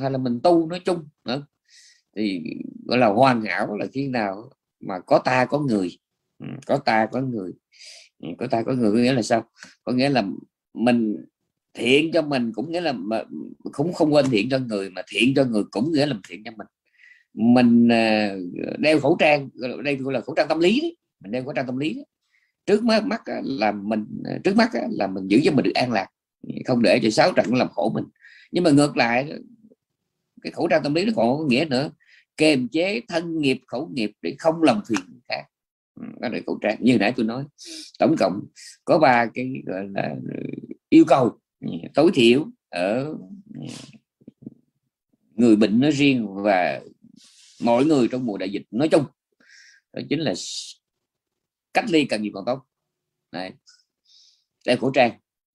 [0.02, 1.46] hay là mình tu nói chung nữa
[2.16, 2.42] thì
[2.86, 4.50] gọi là hoàn hảo là khi nào
[4.80, 5.98] mà có ta có người.
[6.40, 7.54] Ừ, có ta có người.
[8.20, 9.50] Ừ, có ta có người có nghĩa là sao?
[9.84, 10.24] Có nghĩa là
[10.74, 11.16] mình
[11.74, 13.24] thiện cho mình cũng nghĩa là mà
[13.74, 16.52] cũng không quên thiện cho người mà thiện cho người cũng nghĩa là thiện cho
[16.52, 16.68] mình.
[17.34, 18.36] Mình à,
[18.78, 19.50] đeo khẩu trang
[19.84, 20.98] đây gọi là khẩu trang tâm lý đấy.
[21.20, 22.06] Mình đeo khẩu trang tâm lý đấy
[22.68, 25.92] trước mắt mắt là mình à, trước mắt là mình giữ cho mình được an
[25.92, 26.08] lạc,
[26.66, 28.06] không để cho sáu trận làm khổ mình.
[28.52, 29.34] Nhưng mà ngược lại
[30.42, 31.90] cái khẩu trang tâm lý nó còn có nghĩa nữa,
[32.38, 35.44] kềm chế thân nghiệp, khẩu nghiệp để không làm phiền người khác.
[35.96, 36.78] Ừ, đó là khẩu trang.
[36.80, 37.44] Như nãy tôi nói,
[38.00, 38.44] tổng cộng
[38.86, 40.16] có ba cái, gọi là,
[40.90, 43.04] yêu cầu ừ, tối thiểu ở
[43.54, 43.62] ừ,
[45.36, 46.82] người bệnh nói riêng và
[47.62, 49.04] mọi người trong mùa đại dịch nói chung.
[49.94, 50.34] Đó chính là
[51.78, 52.66] cách ly càng nhiều càng tốt.
[53.32, 53.54] Này
[54.66, 55.12] đeo khẩu trang.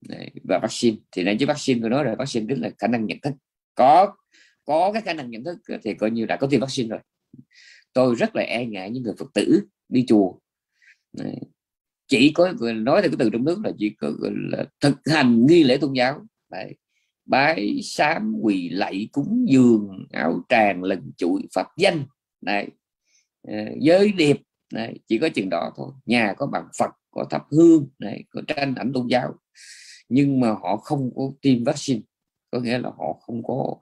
[0.08, 0.96] Này, và vaccine.
[1.12, 3.32] Thì nãy chứ vaccine tôi nói rồi vaccine tức là khả năng nhận thức.
[3.74, 4.16] Có
[4.64, 7.00] có cái khả năng nhận thức thì coi như đã có tiêm vaccine rồi.
[7.92, 10.34] Tôi rất là e ngại những người phật tử đi chùa.
[12.08, 14.12] Chỉ có nói theo cái từ trong nước là chỉ có
[14.50, 16.26] là thực hành nghi lễ tôn giáo.
[16.50, 16.76] Đấy.
[17.24, 22.04] bái sám quỳ lạy cúng dường áo tràng lần chuỗi pháp danh.
[22.40, 22.68] Này
[23.48, 24.36] ờ, giới điệp
[24.72, 25.90] này chỉ có chừng đó thôi.
[26.06, 29.34] Nhà có bằng phật có thắp hương này có tranh ảnh tôn giáo.
[30.08, 32.00] Nhưng mà họ không có tiêm vaccine.
[32.50, 33.74] Có nghĩa là họ không có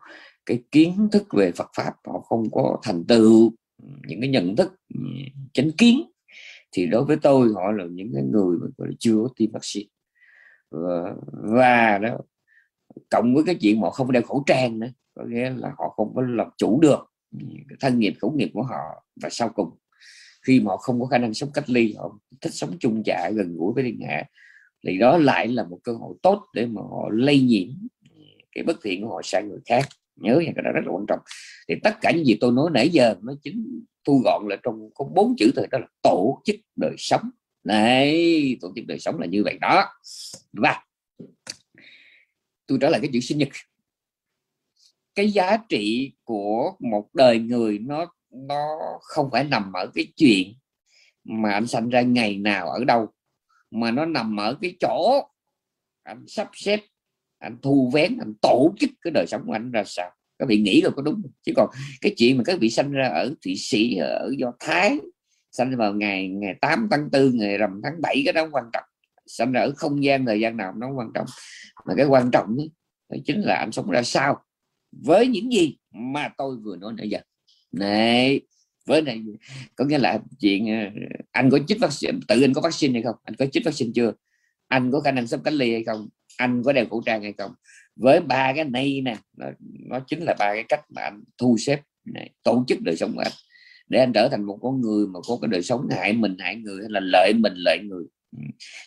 [0.47, 3.53] cái kiến thức về Phật pháp họ không có thành tựu
[4.07, 4.75] những cái nhận thức
[5.53, 6.11] chánh kiến.
[6.73, 9.89] Thì đối với tôi họ là những cái người mà chưa có tiêm vaccine.
[10.71, 12.19] Và, và đó
[13.11, 15.89] cộng với cái chuyện mà họ không đeo khẩu trang nữa có nghĩa là họ
[15.89, 16.99] không có làm chủ được
[17.81, 19.79] thân nghiệp khẩu nghiệp của họ và sau cùng
[20.47, 23.31] khi mà họ không có khả năng sống cách ly, họ thích sống chung chạ
[23.35, 24.25] gần gũi với thiên hạ,
[24.87, 27.69] thì đó lại là một cơ hội tốt để mà họ lây nhiễm
[28.53, 29.89] cái bất thiện của họ sang người khác.
[30.17, 31.19] Nhớ nha, cái đó rất là quan trọng.
[31.69, 34.91] Thì tất cả những gì tôi nói nãy giờ nó chính thu gọn lại trong
[34.95, 37.31] có bốn chữ thôi, đó là tổ chức đời sống.
[37.65, 39.85] Này, tổ chức đời sống là như vậy đó.
[40.53, 40.85] Và
[42.67, 43.49] tôi trở lại cái chữ sinh nhật.
[45.15, 50.55] Cái giá trị của một đời người nó nó không phải nằm ở cái chuyện
[51.25, 53.09] mà anh sanh ra ngày nào ở đâu
[53.71, 55.29] mà nó nằm ở cái chỗ
[56.03, 56.81] anh sắp xếp
[57.39, 60.11] anh thu vén anh tổ chức cái đời sống của anh ra sao.
[60.39, 63.09] Các vị nghĩ rồi có đúng chứ còn cái chuyện mà các vị sanh ra
[63.09, 64.99] ở thụy sĩ ở do thái
[65.53, 68.85] sanh vào ngày ngày 8 tháng 4 ngày rằm tháng 7 cái đó quan trọng.
[69.27, 71.27] Sanh ra ở không gian thời gian nào nó quan trọng.
[71.87, 72.71] Mà cái quan trọng ấy,
[73.25, 74.45] chính là anh sống ra sao.
[74.93, 77.19] Với những gì mà tôi vừa nói nãy giờ
[77.73, 78.41] này
[78.87, 79.23] với này
[79.77, 81.01] có nghĩa là chuyện ờ,
[81.33, 83.17] anh có chích vaccine tự anh có vaccine hay không?
[83.23, 84.13] Anh có chích vaccine chưa?
[84.69, 86.09] Anh có khả năng sắp cách ly hay không?
[86.37, 87.53] Anh có đeo khẩu trang hay không?
[87.97, 89.17] Với ba cái này nè
[89.89, 93.13] nó, chính là ba cái cách mà anh thu xếp này, tổ chức đời sống
[93.15, 93.33] của anh.
[93.89, 96.57] Để anh trở thành một con người mà có cái đời sống hại mình hại
[96.57, 98.05] người hay là lợi mình lợi người.
[98.37, 98.43] Ừ.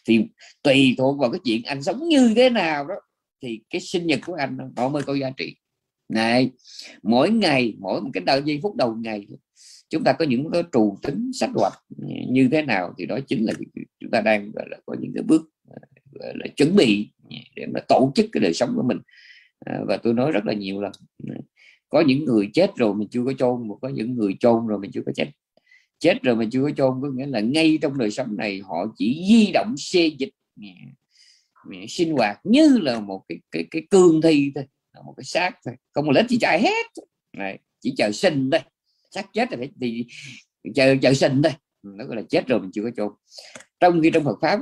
[0.05, 0.25] Thì
[0.63, 2.95] tùy thuộc vào cái chuyện anh sống như thế nào đó
[3.41, 5.55] thì cái sinh nhật của anh nó mới có giá trị
[6.13, 6.51] này,
[7.03, 9.27] mỗi ngày, mỗi một cái đầu giây phút đầu ngày,
[9.89, 11.79] chúng ta có những cái trù tính sách hoạch
[12.29, 13.53] như thế nào thì đó chính là
[13.99, 15.41] chúng ta đang, gọi là, có những cái bước,
[16.11, 17.09] gọi là, chuẩn bị
[17.55, 18.97] để mà tổ chức cái đời sống của mình.
[19.65, 20.91] À, và tôi nói rất là nhiều lần,
[21.89, 24.79] có những người chết rồi mình chưa có chôn mà có những người chôn rồi
[24.79, 25.27] mình chưa có chết.
[25.99, 28.93] Chết rồi mà chưa có chôn có nghĩa là ngay trong đời sống này họ
[28.97, 30.69] chỉ di động xê dịch à,
[31.87, 34.63] sinh hoạt như là một cái cái cái cương thi thôi
[35.05, 35.75] một cái xác thôi.
[35.91, 36.85] Không một lít gì chạy hết.
[37.37, 38.61] Này chỉ chờ sinh đây
[39.11, 40.05] xác chết rồi thì
[40.75, 41.53] chờ chờ sinh đây
[41.83, 43.11] nó gọi là chết rồi mình chưa có chôn.
[43.79, 44.59] Trong khi trong Phật pháp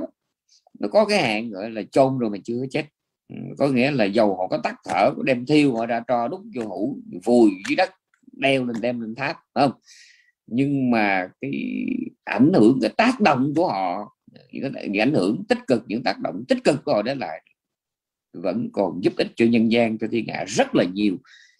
[0.80, 2.86] nó có cái hạn gọi là chôn rồi mình chưa có chết.
[3.28, 6.28] Ừ, có nghĩa là dầu họ có tắt thở, có đem thiêu họ ra cho
[6.28, 7.90] đúc vô hũ, vùi dưới đất,
[8.32, 9.72] đeo lên, đem lên tháp không?
[10.46, 11.52] Nhưng mà cái
[12.24, 14.16] ảnh hưởng, cái tác động của họ
[14.52, 17.42] những cái ảnh hưởng tích cực, những tác động tích cực của họ đó lại
[18.32, 21.16] vẫn còn giúp ích cho nhân gian cho thiên hạ rất là nhiều.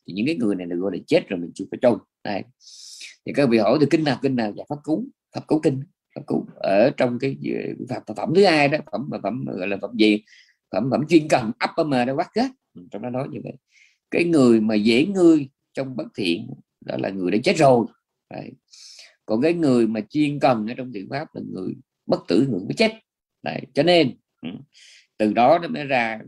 [0.07, 1.99] Thì những cái người này được gọi là chết rồi mình chưa có trông.
[2.25, 2.43] Đây
[3.27, 4.53] thì các vị hỏi từ kinh nào kinh nào?
[4.57, 5.05] Và pháp cứu
[5.35, 5.83] pháp cứu kinh
[6.15, 7.37] pháp cứu ở trong cái
[7.79, 10.23] ờ, pháp, phẩm thứ hai đó phẩm phẩm gọi là phẩm gì?
[10.73, 12.49] Phẩm phẩm chuyên cần upper mà đã quát hết
[12.91, 13.53] trong đó nói như vậy.
[14.11, 16.49] Cái người mà dễ ngươi trong bất thiện
[16.81, 17.87] đó là người đã chết rồi.
[18.31, 18.53] Đấy.
[19.27, 21.75] còn cái người mà chuyên cần ở trong thiện pháp là người
[22.07, 22.93] bất tử người mới chết.
[23.43, 23.61] Đấy.
[23.75, 24.49] cho nên ừ,
[25.19, 26.21] từ đó nó mới ra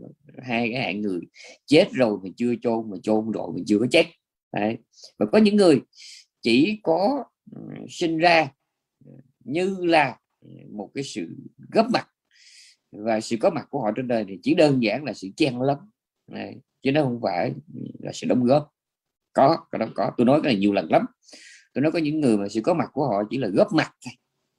[0.43, 1.21] hai cái hạng người.
[1.65, 4.05] Chết rồi mà chưa chôn mà chôn rồi mà chưa có chết.
[4.53, 4.77] Đấy.
[5.17, 5.81] và có những người
[6.41, 8.51] chỉ có ừ, sinh ra
[9.43, 10.19] như là
[10.71, 11.35] một cái sự
[11.71, 12.07] góp mặt.
[12.91, 15.61] Và sự có mặt của họ trên đời thì chỉ đơn giản là sự chen
[15.61, 15.77] lấn.
[16.81, 17.53] Chứ nó không phải
[17.99, 18.73] là sự đóng góp.
[19.33, 20.11] Có cái đó có.
[20.17, 21.05] Tôi nói cái này nhiều lần lắm.
[21.73, 23.91] Tôi nói có những người mà sự có mặt của họ chỉ là góp mặt
[24.05, 24.13] thôi.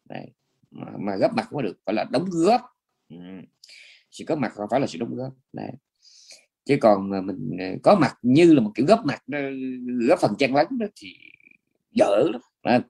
[0.08, 0.32] Đấy.
[0.70, 2.60] Mà, mà góp mặt có được gọi là đóng góp.
[3.08, 3.16] Ừ
[4.16, 5.32] sự có mặt không phải là sự đóng góp.
[5.52, 5.70] Đấy.
[6.64, 9.38] chứ còn mà mình ờ, có mặt như là một kiểu góp mặt ờ,
[10.08, 11.08] góp phần chen lấn đó thì
[11.90, 12.82] dở lắm.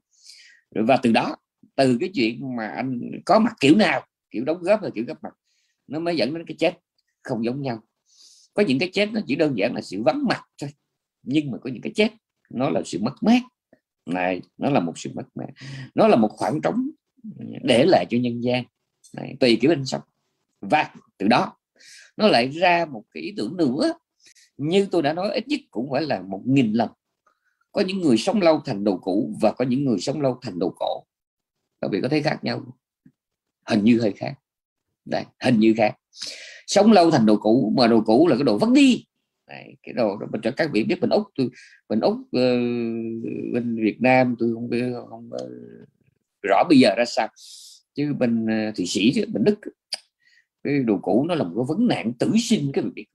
[0.71, 1.37] Và từ đó
[1.75, 5.23] từ cái chuyện mà anh có mặt kiểu nào kiểu đóng góp là kiểu góp
[5.23, 5.35] mặt
[5.87, 6.73] nó mới dẫn đến cái chết
[7.23, 7.83] không giống nhau.
[8.55, 10.71] Có những cái chết nó chỉ đơn giản là sự vắng mặt thôi
[11.23, 12.09] nhưng mà có những cái chết
[12.51, 13.43] nó là sự mất mát.
[14.07, 15.47] Này nó là một sự mất mát.
[15.95, 16.89] Nó là một khoảng trống
[17.63, 18.65] để lại cho nhân gian.
[19.15, 20.03] Này, tùy kiểu anh sống
[20.61, 21.57] và từ đó
[22.17, 23.93] nó lại ra một cái ý tưởng nữa.
[24.57, 26.89] Như tôi đã nói ít nhất cũng phải là một nghìn lần.
[27.73, 30.59] Có những người sống lâu thành đồ cũ và có những người sống lâu thành
[30.59, 31.05] đồ cổ.
[31.81, 32.79] Các vị có thấy khác nhau.
[33.69, 34.35] Hình như hơi khác.
[35.05, 35.95] Đây hình như khác.
[36.67, 39.05] Sống lâu thành đồ cũ mà đồ cũ là cái đồ vứt đi.
[39.49, 41.49] Đấy, cái đồ đó cho các vị biết mình úc tôi
[41.89, 42.31] mình úc uh,
[43.53, 45.89] bên việt nam tôi không biết không uh,
[46.43, 47.29] rõ bây giờ ra sao.
[47.95, 49.61] Chứ bên uh, thụy sĩ bên đức
[50.67, 53.07] cái đồ cũ nó là một cái vấn nạn tử sinh cái việc.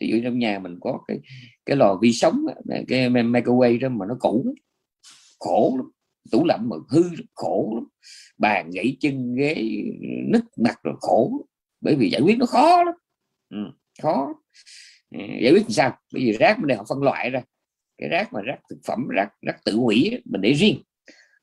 [0.00, 1.20] Thì ở trong nhà mình có cái
[1.66, 2.46] cái lò vi sóng
[2.88, 4.54] cái microwave đó mà nó cũ
[5.38, 5.90] khổ lắm
[6.30, 7.02] tủ lạnh mà hư
[7.34, 7.84] khổ lắm.
[8.38, 9.54] Bàn gãy chân ghế
[10.28, 11.46] nứt mặt rồi khổ
[11.80, 12.94] bởi vì giải quyết nó khó lắm.
[13.50, 13.58] Ừ,
[14.02, 14.34] khó.
[15.10, 15.98] Ừ, giải quyết làm sao?
[16.12, 17.42] Bởi vì rác mình họ phân loại ra.
[17.98, 20.82] Cái rác mà rác thực phẩm rác rác tự hủy mình để riêng.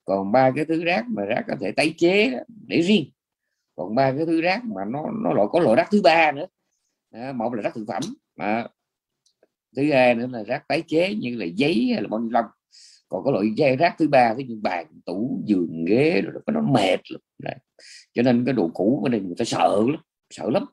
[0.06, 3.12] Còn ba cái thứ rác mà rác có thể tái chế để riêng
[3.78, 6.46] còn ba cái thứ rác mà nó nó loại có loại rác thứ ba nữa.
[7.12, 8.02] À, một là rác thực phẩm
[8.36, 8.68] à,
[9.76, 12.46] thứ hai nữa là rác tái chế như là giấy hay là bao ni lông.
[13.10, 16.62] Còn có loại dây rác thứ ba với như bàn tủ giường ghế rồi nó
[16.62, 17.22] mệt lắm.
[17.40, 17.56] Đấy.
[18.14, 20.66] cho nên cái đồ cũ của này người ta sợ lắm sợ lắm.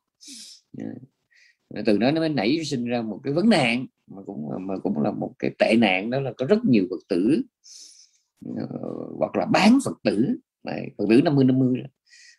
[1.87, 5.03] Từ đó nó mới nảy sinh ra một cái vấn nạn mà cũng mà cũng
[5.03, 7.43] là một cái tệ nạn đó là có rất nhiều phật tử
[8.49, 10.37] uh, hoặc là bán phật tử.
[10.65, 11.83] Này, phật tử 50 50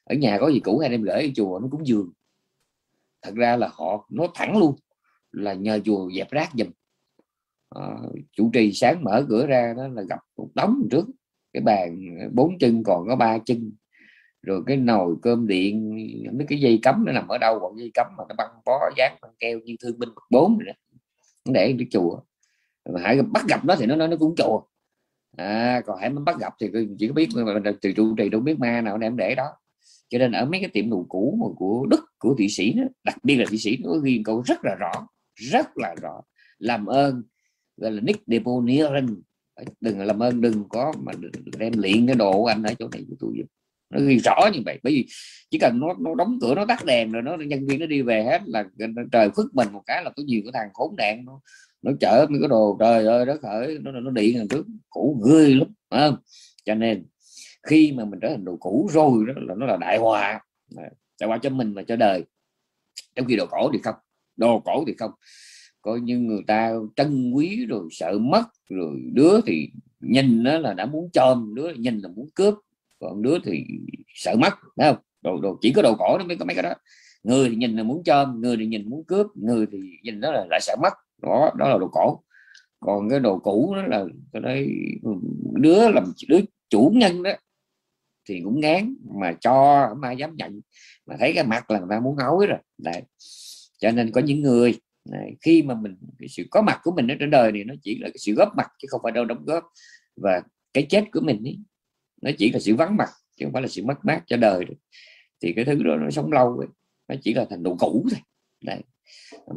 [0.06, 2.12] ở nhà có gì cũ hay đem gửi ở chùa nó cũng giường
[3.22, 4.76] thật ra là họ nói thẳng luôn
[5.32, 6.68] là nhờ chùa dẹp rác giùm.
[7.70, 7.98] À,
[8.32, 11.06] chủ trì sáng mở cửa ra đó là gặp một đống trước.
[11.54, 13.72] Cái bàn bốn chân còn có ba chân.
[14.41, 15.89] Rồi cái nồi cơm điện
[16.38, 18.89] mấy cái dây cấm nó nằm ở đâu còn dây cấm mà nó băng bó
[18.98, 20.74] dán băng keo như thương binh bậc bốn rồi đó.
[21.46, 22.20] Để cái chùa.
[22.94, 24.62] Mà hãy bắt gặp nó thì nó nói nó cũng chùa.
[25.38, 27.30] À, còn hãy bắt gặp thì chỉ có biết
[27.82, 29.48] từ trụ trì đâu biết ma nào đem để đó
[30.10, 32.84] cho nên ở mấy cái tiệm đồ cũ mà của đức của thụy sĩ đó,
[33.04, 36.22] đặc biệt là thụy sĩ nó ghi câu rất là rõ rất là rõ.
[36.58, 37.24] Làm ơn
[37.78, 39.22] gọi là nick Deponiering
[39.82, 41.12] đừng làm ơn đừng có mà
[41.58, 43.46] đem luyện cái đồ của anh ở chỗ này của tôi giúp.
[43.89, 45.08] Nó ghi rõ như vậy bởi vì
[45.52, 48.02] chỉ cần nó nó đóng cửa nó tắt đèn rồi nó nhân viên nó đi
[48.02, 48.65] về hết là
[49.12, 51.41] trời phức mình một cái là có nhiều cái thằng khốn nạn nó
[51.82, 55.22] nó chở mấy cái đồ trời ơi đất khởi nó nó điện thằng trước cũ
[55.26, 56.15] gươi lắm không?
[56.65, 57.06] Cho nên
[57.65, 60.39] khi mà mình trở thành đồ cũ rồi đó là nó là đại hòa.
[61.19, 62.23] Đại hòa cho mình và cho đời.
[63.15, 63.95] Trong khi đồ cổ thì không
[64.38, 65.12] đồ cổ thì không.
[65.82, 70.73] Coi như người ta trân quý rồi sợ mất rồi đứa thì nhìn nó là
[70.73, 72.54] đã muốn chôm đứa nhìn là muốn cướp
[72.99, 73.65] còn đứa thì
[74.13, 75.04] sợ mất thấy không?
[75.21, 76.73] Đồ, đồ chỉ có đồ cổ nó mới có mấy cái đó.
[77.23, 80.32] Người thì nhìn là muốn chôm người thì nhìn muốn cướp người thì nhìn đó
[80.32, 80.93] là lại sợ mất.
[81.21, 82.23] Đó đó là đồ cổ.
[82.80, 84.75] Còn cái đồ cũ đó là cái đấy
[85.54, 87.32] đứa làm đứa chủ nhân đó
[88.26, 90.62] thì cũng ngán mà cho không ai dám nhận.
[91.06, 92.60] Mà thấy cái mặt là người ta muốn hối rồi.
[92.78, 93.02] Đấy.
[93.78, 94.80] Cho nên có những người
[95.12, 97.74] này, khi mà mình cái sự có mặt của mình ở trên đời này nó
[97.82, 99.64] chỉ là cái sự góp mặt chứ không phải đâu đóng góp.
[100.16, 100.42] Và
[100.74, 101.60] cái chết của mình ấy,
[102.22, 104.66] nó chỉ là sự vắng mặt chứ không phải là sự mất mát cho đời
[104.66, 104.76] được.
[105.42, 106.68] thì cái thứ đó nó sống lâu ấy,
[107.08, 108.20] nó chỉ là thành đồ cũ thôi.
[108.64, 108.82] Đấy.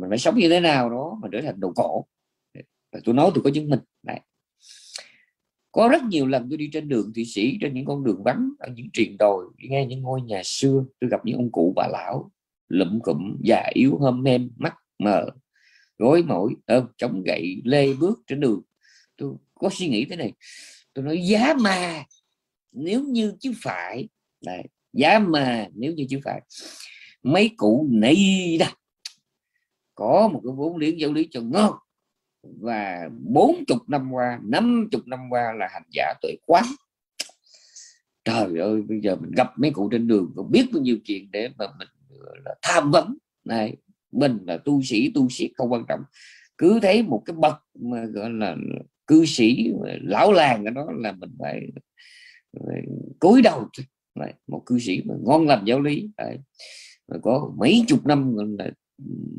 [0.01, 2.07] Mình phải sống như thế nào đó mà trở thành đồ cổ.
[2.93, 3.81] Và tôi nói tôi có chứng minh.
[4.03, 4.21] Đấy
[5.79, 8.51] có rất nhiều lần tôi đi trên đường thụy sĩ trên những con đường vắng
[8.59, 10.85] ở những triền đồi nghe những ngôi nhà xưa.
[11.01, 12.31] Tôi gặp những ông cụ bà lão
[12.69, 15.27] lụm cụm già yếu hôm hem mắt mờ
[15.99, 18.63] gối mỏi ôm chống gậy lê bước trên đường.
[19.17, 20.33] Tôi có suy nghĩ thế này
[20.95, 22.05] tôi nói giá mà
[22.73, 24.09] nếu như chứ phải.
[24.47, 26.43] Này, giá mà nếu như chứ phải.
[27.23, 28.17] Mấy cụ này
[28.61, 28.67] đó
[29.95, 31.73] có một cái vốn liếng giáo lý cho ngon
[32.43, 36.65] và bốn chục năm qua năm chục năm qua là hành giả tuệ quán.
[38.25, 41.31] Trời ơi bây giờ mình gặp mấy cụ trên đường còn biết bao nhiêu chuyện
[41.31, 41.89] để mà mình
[42.45, 43.17] là tham vấn.
[43.45, 43.77] Này
[44.13, 46.01] mình là tu sĩ tu sĩ không quan trọng.
[46.59, 48.57] Cứ thấy một cái bậc mà gọi là
[49.07, 49.73] cư sĩ
[50.03, 51.61] lão làng ở đó là mình phải,
[52.67, 52.83] phải
[53.19, 53.69] cúi đầu
[54.15, 56.11] này, một cư sĩ mà ngon lành giáo lý.
[56.17, 56.39] Đấy.
[57.23, 58.71] có mấy chục năm là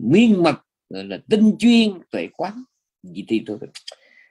[0.04, 0.56] miên mật
[0.90, 2.64] là tinh chuyên tuệ quán
[3.04, 3.58] vì thì thôi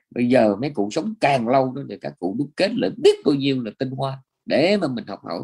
[0.09, 3.15] bây giờ mấy cụ sống càng lâu đó thì các cụ đúc kết lại biết
[3.25, 5.39] bao nhiêu là tinh hoa để mà mình học hỏi.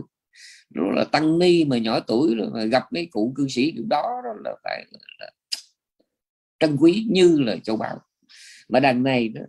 [0.69, 3.83] Đó là tăng ni mà nhỏ tuổi rồi mà gặp mấy cụ cư sĩ kiểu
[3.89, 4.85] đó, đó là phải
[5.19, 5.31] là
[6.59, 7.99] trân quý như là châu bảo
[8.69, 9.41] mà đằng này đó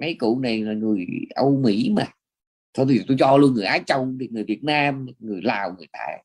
[0.00, 2.06] mấy cụ này là người Âu Mỹ mà.
[2.74, 5.86] Thôi thì tôi cho luôn người Á Châu thì người Việt Nam người Lào người
[5.92, 6.24] Thái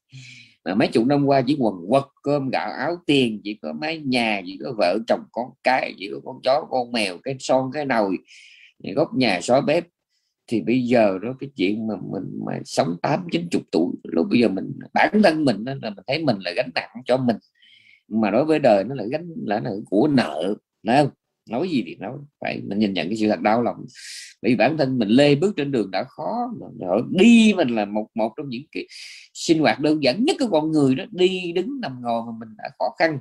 [0.65, 3.97] mà mấy chục năm qua chỉ quần quật cơm gạo áo tiền chỉ có mái
[3.97, 7.71] nhà chỉ có vợ chồng con cái chỉ có con chó con mèo cái son
[7.73, 8.17] cái nồi
[8.95, 9.85] góc nhà xóa bếp.
[10.47, 14.27] Thì bây giờ đó cái chuyện mà mình mà sống tám chín chục tuổi lúc
[14.29, 17.17] bây giờ mình bản thân mình đó là mình thấy mình là gánh nặng cho
[17.17, 17.37] mình.
[18.07, 20.55] Mà đối với đời nó là gánh là, là của nợ
[20.87, 21.09] phải không?
[21.49, 23.85] Nói gì thì nói phải mình nhìn nhận cái sự thật đau lòng.
[24.41, 28.07] Vì bản thân mình lê bước trên đường đã khó rồi đi mình là một
[28.15, 28.87] một trong những cái
[29.33, 32.49] sinh hoạt đơn giản nhất của con người đó đi đứng nằm ngồi mà mình
[32.57, 33.19] đã khó khăn.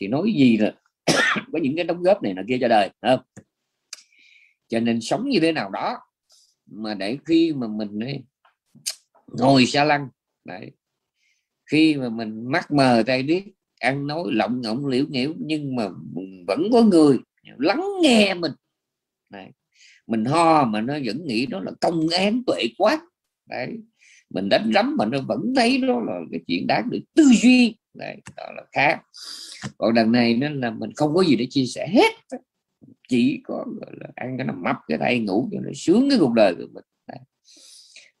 [0.00, 0.72] Thì nói gì là
[1.52, 3.20] có những cái đóng góp này là kia cho đời không?
[4.68, 5.98] Cho nên sống như thế nào đó
[6.66, 8.22] mà để khi mà mình ấy,
[9.26, 10.08] ngồi xa lăng
[10.44, 10.70] đấy
[11.66, 13.42] khi mà mình mắc mờ tay điếc
[13.80, 15.88] ăn nói lộng ngọng liễu nhiễu nhưng mà
[16.46, 17.18] vẫn có người
[17.58, 18.52] lắng nghe mình.
[19.30, 19.52] Này.
[20.06, 23.00] mình ho mà nó vẫn nghĩ đó là công án tuệ quát.
[23.46, 23.78] Đấy.
[24.30, 27.76] Mình đánh rắm mà nó vẫn thấy đó là cái chuyện đáng được tư duy.
[27.94, 29.00] Đấy đó là khác.
[29.78, 32.38] Còn đằng này nó là mình không có gì để chia sẻ hết.
[33.08, 33.64] Chỉ có
[34.00, 36.66] là ăn cái nằm mập cái tay ngủ cho nó sướng cái cuộc đời của
[36.72, 36.84] mình.
[37.08, 37.18] Đấy.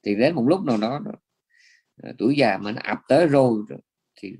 [0.02, 1.00] thì đến một lúc nào đó,
[2.02, 3.78] à, tuổi già mà nó ập tới rồi, rồi
[4.16, 4.32] thì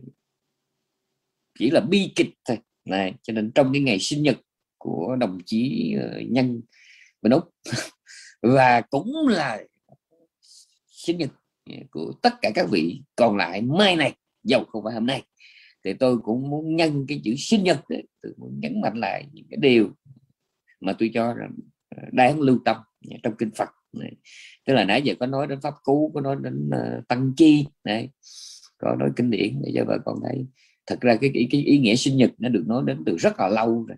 [1.58, 2.58] chỉ là bi kịch thôi.
[2.84, 4.36] Này cho nên trong cái ngày sinh nhật
[4.78, 6.60] của đồng chí ờ, nhân
[7.22, 7.44] bên úc.
[8.42, 9.62] Và cũng là
[10.88, 11.30] sinh nhật
[11.90, 15.22] của tất cả các vị còn lại mai này dầu không phải hôm nay.
[15.84, 19.26] Thì tôi cũng muốn nhân cái chữ sinh nhật đấy, tôi muốn nhấn mạnh lại
[19.32, 19.90] những cái điều
[20.80, 21.56] mà tôi cho rằng
[21.96, 22.76] ờ, đáng lưu tâm
[23.22, 23.68] trong kinh Phật.
[23.92, 24.12] Này.
[24.66, 27.66] tức là nãy giờ có nói đến pháp cú có nói đến uh, tăng chi
[27.84, 28.10] này
[28.78, 29.62] có nói kinh điển.
[29.62, 30.46] Để cho bà con thấy
[30.86, 33.40] thật ra cái, cái, cái ý nghĩa sinh nhật nó được nói đến từ rất
[33.40, 33.96] là lâu rồi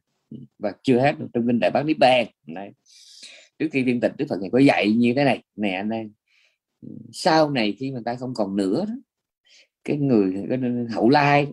[0.59, 2.27] và chưa hết trong kinh đại bác niết bàn.
[2.47, 2.73] Này
[3.59, 6.12] trước khi viên tịch đức phật này có dạy như thế này nè anh em
[7.12, 8.95] sau này khi mà ta không còn nữa đó,
[9.85, 10.59] cái người cái
[10.91, 11.47] hậu lai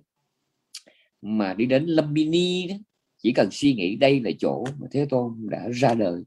[1.22, 2.76] mà đi đến Lumbini đó
[3.18, 6.24] chỉ cần suy nghĩ đây là chỗ mà Thế Tôn đã ra đời.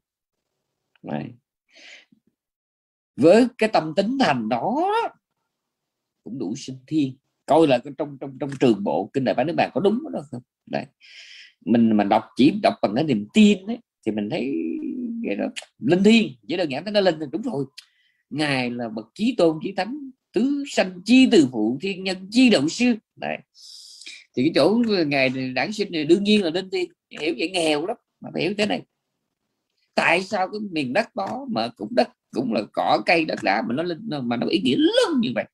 [1.03, 1.33] Này.
[3.15, 4.91] với cái tâm tính thành đó
[6.23, 7.17] cũng đủ sinh thiên.
[7.45, 10.21] Coi là trong trong trong trường bộ kinh đại bá nước bàn có đúng đó
[10.31, 10.85] không đây
[11.65, 14.53] mình mà đọc chỉ đọc bằng cái niềm tin ấy, thì mình thấy
[15.25, 15.45] cái đó
[15.79, 17.65] linh thiêng chỉ đơn giản nó linh đúng rồi.
[18.29, 22.49] Ngài là bậc chí tôn chí thánh tứ sanh chi từ phụ thiên nhân chi
[22.49, 22.95] động sư.
[23.15, 23.37] Đấy.
[24.35, 27.85] Thì cái chỗ ngài đản sinh này đương nhiên là linh thiêng hiểu vậy nghèo
[27.85, 28.81] lắm mà phải hiểu thế này.
[29.95, 33.61] Tại sao cái miền đất đó mà cũng đất cũng là cỏ cây đất đá
[33.67, 35.45] mà nó linh mà nó ý nghĩa lớn như vậy?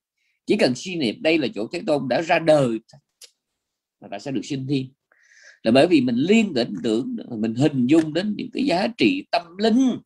[0.46, 2.80] Chỉ cần suy niệm đây là chỗ thế tôn đã ra đời
[4.02, 4.90] mà ta sẽ được sinh thiên
[5.66, 9.26] là bởi vì mình liên tưởng tưởng mình hình dung đến những cái giá trị
[9.32, 10.00] tâm linh,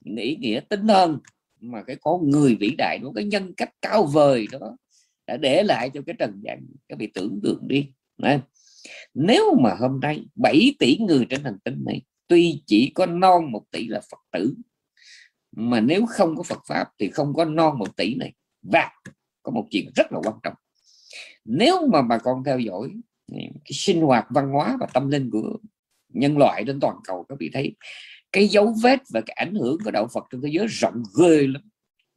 [0.00, 1.18] những ý nghĩa tinh thần
[1.60, 4.76] mà cái con người vĩ đại đó, cái nhân cách cao vời đó
[5.26, 7.86] đã để lại cho cái trần gian các vị tưởng tượng đi.
[8.18, 8.40] Đấy.
[9.14, 13.52] nếu mà hôm nay 7 tỷ người trên hành tinh này tuy chỉ có non
[13.52, 14.54] một tỷ là phật tử,
[15.52, 18.32] mà nếu không có Phật pháp thì không có non một tỷ này.
[18.62, 18.90] Và
[19.42, 20.54] có một chuyện rất là quan trọng.
[21.44, 22.90] Nếu mà bà con theo dõi
[23.38, 25.58] cái sinh hoạt văn hóa và tâm linh của
[26.08, 27.74] nhân loại trên toàn cầu, các vị thấy
[28.32, 31.46] cái dấu vết và cái ảnh hưởng của đạo Phật trong thế giới rộng ghê
[31.46, 31.62] lắm.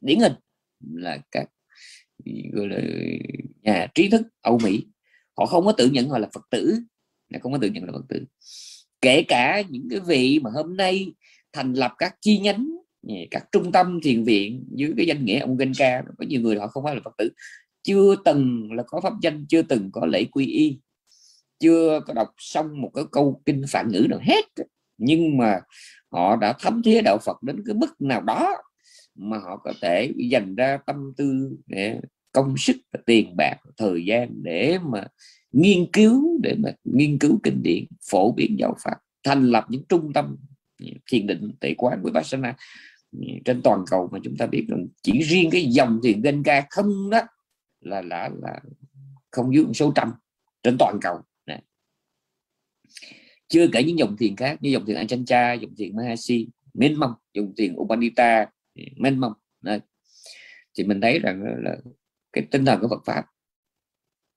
[0.00, 0.32] Điển hình
[0.94, 1.46] là các,
[2.52, 2.80] gọi là,
[3.62, 4.86] nhà trí thức Âu Mỹ,
[5.36, 6.78] họ không có tự nhận họ là Phật tử
[7.42, 8.24] không có tự nhận là Phật tử.
[9.00, 11.12] Kể cả những cái vị mà hôm nay
[11.52, 12.68] thành lập các chi nhánh
[13.30, 16.66] các trung tâm thiền viện dưới cái danh nghĩa ông Genka, có nhiều người họ
[16.66, 17.28] không phải là Phật tử.
[17.82, 20.78] Chưa từng là có pháp danh, chưa từng có lễ quy y
[21.60, 24.44] chưa có đọc xong một cái câu kinh phạn ngữ nào hết
[24.98, 25.60] nhưng mà
[26.10, 28.56] họ đã thấm thía đạo Phật đến cái mức nào đó
[29.14, 32.00] mà họ có thể dành ra tâm tư để
[32.32, 35.06] công sức và tiền bạc, thời gian để mà
[35.52, 39.84] nghiên cứu, để mà nghiên cứu kinh điển, phổ biến giáo pháp, thành lập những
[39.88, 40.36] trung tâm
[41.10, 42.56] thiền định tệ quán với Vipassana
[43.44, 46.66] trên toàn cầu mà chúng ta biết rằng chỉ riêng cái dòng thiền kinh ca
[46.70, 47.20] không đó
[47.80, 48.60] là là là
[49.30, 50.12] không dưới số trăm
[50.62, 51.20] trên toàn cầu
[53.48, 57.12] chưa kể những dòng thiền khác như dòng thiền Ajahn dòng thiền Mahasi mênh mông
[57.34, 58.46] dòng thiền Upanita
[58.96, 59.32] mênh mông.
[60.78, 61.76] Thì mình thấy rằng là
[62.32, 63.24] cái tinh thần của Phật pháp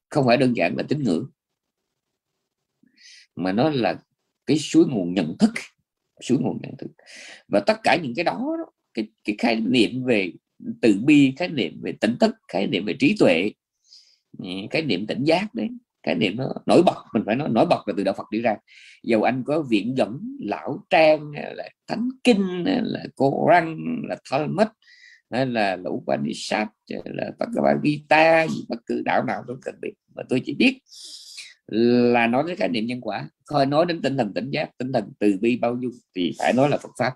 [0.09, 1.29] không phải đơn giản là tín ngưỡng
[3.35, 3.99] mà nó là
[4.45, 5.51] cái suối nguồn nhận thức
[6.21, 6.87] suối nguồn nhận thức.
[7.47, 8.57] Và tất cả những cái đó
[8.93, 10.31] cái, cái khái niệm về
[10.81, 13.51] từ bi khái niệm về tỉnh thức khái niệm về trí tuệ
[14.37, 15.69] ừ, cái niệm tỉnh giác đấy
[16.03, 18.41] cái niệm nó nổi bật, mình phải nói nổi bật là từ đạo Phật đi
[18.41, 18.55] ra.
[19.03, 23.77] Dầu anh có viện dẫn lão trang, là thánh kinh, là cô răng,
[24.09, 24.67] là Talmud
[25.31, 26.67] hay là lũ Upanishad,
[27.05, 29.93] là Bhagavad Gita bất cứ đạo nào tôi cần biết.
[30.15, 30.79] Mà tôi chỉ biết
[31.67, 34.93] là nói đến khái niệm nhân quả thôi nói đến tinh thần tỉnh giác, tinh
[34.93, 37.13] thần từ bi bao dung thì phải nói là Phật pháp.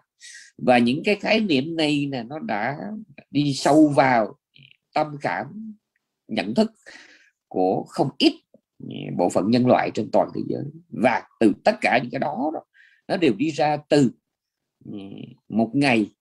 [0.57, 2.77] Và những cái khái niệm này nè, nó đã
[3.29, 4.35] đi sâu vào
[4.93, 5.75] tâm cảm,
[6.27, 6.71] nhận thức
[7.47, 8.33] của không ít
[9.17, 10.63] bộ phận nhân loại trên toàn thế giới.
[10.89, 12.63] Và từ tất cả những cái đó, đó
[13.07, 14.11] nó đều đi ra từ
[14.85, 14.97] ừ,
[15.49, 16.15] một ngày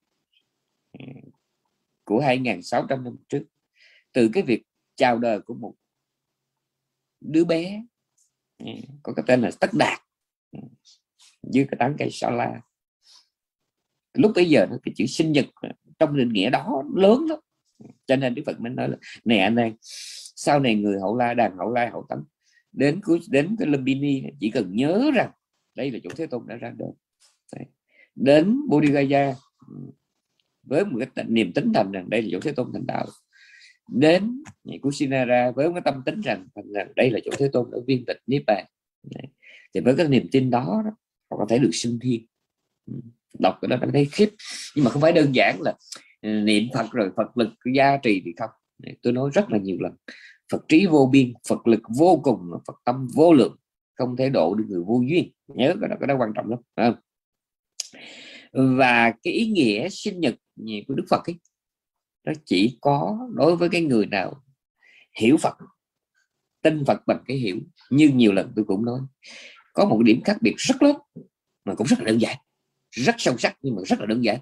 [0.98, 1.04] ừ,
[2.04, 3.44] của 2.600 năm trước.
[4.12, 4.62] Từ cái việc
[4.96, 5.74] chào đời của một
[7.20, 7.82] đứa bé
[8.58, 8.66] ừ,
[9.02, 10.00] có cái tên là Tất Đạt
[11.42, 12.60] dưới cái tán cây sa la.
[14.14, 15.46] Lúc bây giờ cái chữ sinh nhật
[15.98, 17.38] trong định nghĩa đó lớn lắm.
[18.06, 19.74] Cho nên Đức Phật mới nói là nè anh em
[20.36, 22.24] sau này người hậu la đàn hậu la hậu tấn
[22.72, 25.30] đến cuối đến cái Lumbini chỉ cần nhớ rằng
[25.76, 26.90] đây là chỗ Thế Tôn đã ra đời.
[28.14, 29.34] Đến Bodhigaya
[30.62, 33.06] với một cái niềm tính thành rằng đây là chỗ Thế Tôn thành đạo.
[33.92, 34.42] Đến
[34.82, 38.18] Kusinara với cái tâm tính rằng, rằng đây là chỗ Thế Tôn đã viên tịch
[38.26, 38.66] Niết Bàn.
[39.74, 40.90] Thì với cái niềm tin đó, đó
[41.30, 42.26] họ có thể được sinh thiên
[43.38, 44.28] đọc cái đó đã thấy khiếp.
[44.76, 45.74] Nhưng mà không phải đơn giản là
[46.20, 48.50] ừ, niệm Phật rồi Phật lực gia trì thì không.
[49.02, 49.92] Tôi nói rất là nhiều lần
[50.50, 53.56] Phật trí vô biên, Phật lực vô cùng, Phật tâm vô lượng,
[53.94, 55.32] không thể độ được người vô duyên.
[55.48, 56.94] Nhớ cái đó cái đó quan trọng lắm không?
[58.52, 60.34] và cái ý nghĩa sinh nhật
[60.88, 61.34] của Đức Phật ấy,
[62.24, 64.44] nó chỉ có đối với cái người nào
[65.20, 65.54] hiểu Phật,
[66.62, 67.56] tin Phật bằng cái hiểu.
[67.90, 69.00] Như nhiều lần tôi cũng nói,
[69.72, 70.96] có một điểm khác biệt rất lớn,
[71.64, 72.36] mà cũng rất là đơn giản,
[72.90, 74.40] rất sâu sắc nhưng mà rất là đơn giản,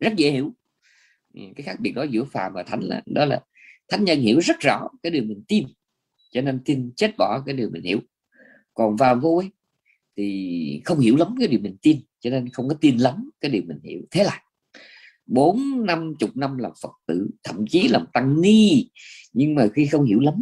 [0.00, 0.54] rất dễ hiểu.
[1.34, 3.40] Cái khác biệt đó giữa phàm và thánh là, đó là
[3.88, 5.66] thánh nhân hiểu rất rõ cái điều mình tin
[6.30, 8.00] cho nên tin chết bỏ cái điều mình hiểu.
[8.74, 9.50] Còn vào vô ấy
[10.16, 13.50] thì không hiểu lắm cái điều mình tin cho nên không có tin lắm cái
[13.50, 14.00] điều mình hiểu.
[14.10, 14.42] Thế là
[15.26, 18.88] bốn năm chục năm làm phật tử thậm chí làm tăng ni
[19.32, 20.34] nhưng mà khi không hiểu lắm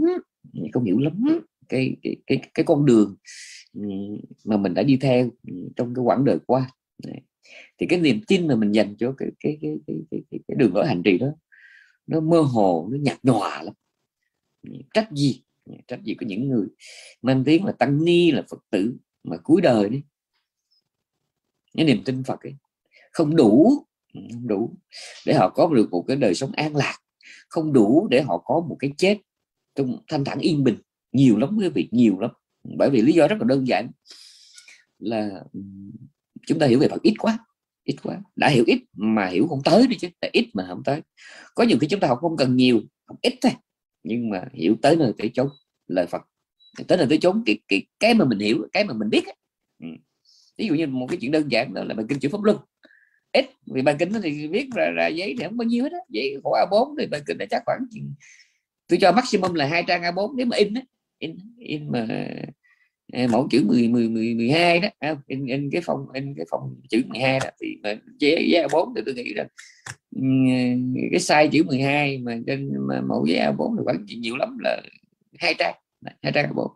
[0.73, 3.17] không hiểu lắm cái cái cái, cái con đường
[3.75, 3.89] ừ,
[4.45, 5.31] mà mình đã đi theo
[5.77, 6.71] trong cái quãng đời qua.
[7.79, 10.57] Thì cái niềm tin mà mình dành cho cái cái cái cái, cái, cái, cái
[10.59, 11.33] đường lối hành trì đó
[12.13, 13.75] nó mơ hồ, nó nhạt nhòa lắm.
[14.95, 15.43] Trách gì?
[15.89, 16.67] Trách gì có những người
[17.23, 20.03] mang tiếng là tăng ni, là phật tử mà cuối đời đi.
[21.75, 22.57] Cái niềm tin phật ấy,
[23.13, 24.75] không đủ không đủ
[25.27, 26.99] để họ có được một cái đời sống an lạc,
[27.49, 29.19] không đủ để họ có một cái chết
[29.75, 30.77] trong thanh thản yên bình.
[31.13, 32.31] Nhiều lắm quý vị, nhiều lắm.
[32.79, 33.91] Bởi vì lý do rất là đơn giản
[34.99, 35.45] là
[36.47, 37.39] chúng ta hiểu về Phật ít quá
[37.85, 38.21] ít quá.
[38.37, 40.09] Đã hiểu ít mà hiểu không tới đi chứ.
[40.21, 41.01] Là ít mà không tới.
[41.55, 43.53] Có nhiều khi chúng ta học không cần nhiều học ít thôi.
[44.03, 45.49] Nhưng mà hiểu tới nơi tới chốn
[45.87, 46.23] lời Phật.
[46.89, 49.25] Tới nơi tới chốn cái cái cái mà mình hiểu cái mà mình biết
[49.83, 49.89] ừ.
[50.59, 52.59] ví dụ như một cái chuyện đơn giản đó là bài kinh chữ pháp luân.
[53.33, 55.99] Ít vì bài kinh thì viết ra, ra giấy thì không bao nhiêu hết á.
[56.13, 57.81] Vậy khổ A4 thì bài kinh nó chắc khoảng
[58.89, 60.83] tôi cho maximum là hai trang A4 nếu mà in á.
[61.19, 62.07] In in mà
[63.13, 66.47] Ờ, mẫu chữ 10 10 10 12 đó à, in, in cái phong in cái
[66.51, 69.47] phong chữ 12 đó thì mà chế giá 4 thì tôi nghĩ rằng
[70.17, 70.23] ờ,
[71.11, 74.83] cái size chữ 12 mà trên mà mẫu giấy A4 thì khoảng nhiều lắm là
[75.39, 75.75] hai trang
[76.23, 76.69] hai trang A4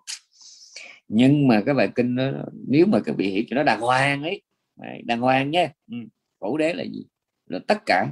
[1.08, 2.32] nhưng mà cái bài kinh đó,
[2.68, 4.42] nếu mà các vị hiểu cho nó đàng hoàng ấy
[5.04, 5.70] đàng hoàng nhé
[6.38, 7.06] cổ đế là gì?
[7.46, 8.06] Là tất cả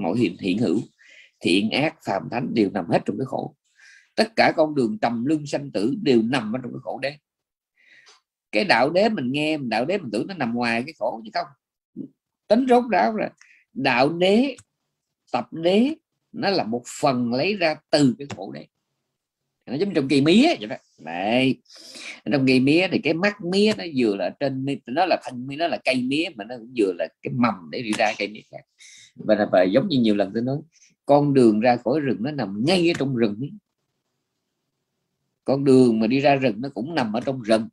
[0.00, 0.78] mọi hiện hiện hữu
[1.40, 3.54] thiện ác phàm thánh đều nằm hết trong cái khổ.
[4.14, 7.16] Tất cả con đường trầm lưng sanh tử đều nằm ở trong cái khổ đế
[8.52, 11.30] cái đạo đế mình nghe, đạo đế mình tưởng nó nằm ngoài cái khổ chứ
[11.34, 11.46] không.
[12.48, 13.28] Tính rốt ráo ra,
[13.72, 14.56] đạo đế,
[15.32, 15.94] tập đế,
[16.32, 18.66] nó là một phần lấy ra từ cái khổ đế.
[19.66, 20.76] Nó giống trong kỳ mía vậy đó.
[20.98, 21.56] Này
[22.32, 25.56] trong kỳ mía thì cái mắt mía nó vừa là trên, nó là thân mía,
[25.56, 28.28] nó là cây mía, mà nó cũng vừa là cái mầm để đi ra cây
[28.28, 28.64] mía khác.
[29.14, 30.58] Và là và giống như nhiều lần tôi nói,
[31.06, 33.40] con đường ra khỏi rừng nó nằm ngay ở trong rừng
[35.48, 37.68] con đường mà đi ra rừng nó cũng nằm ở trong rừng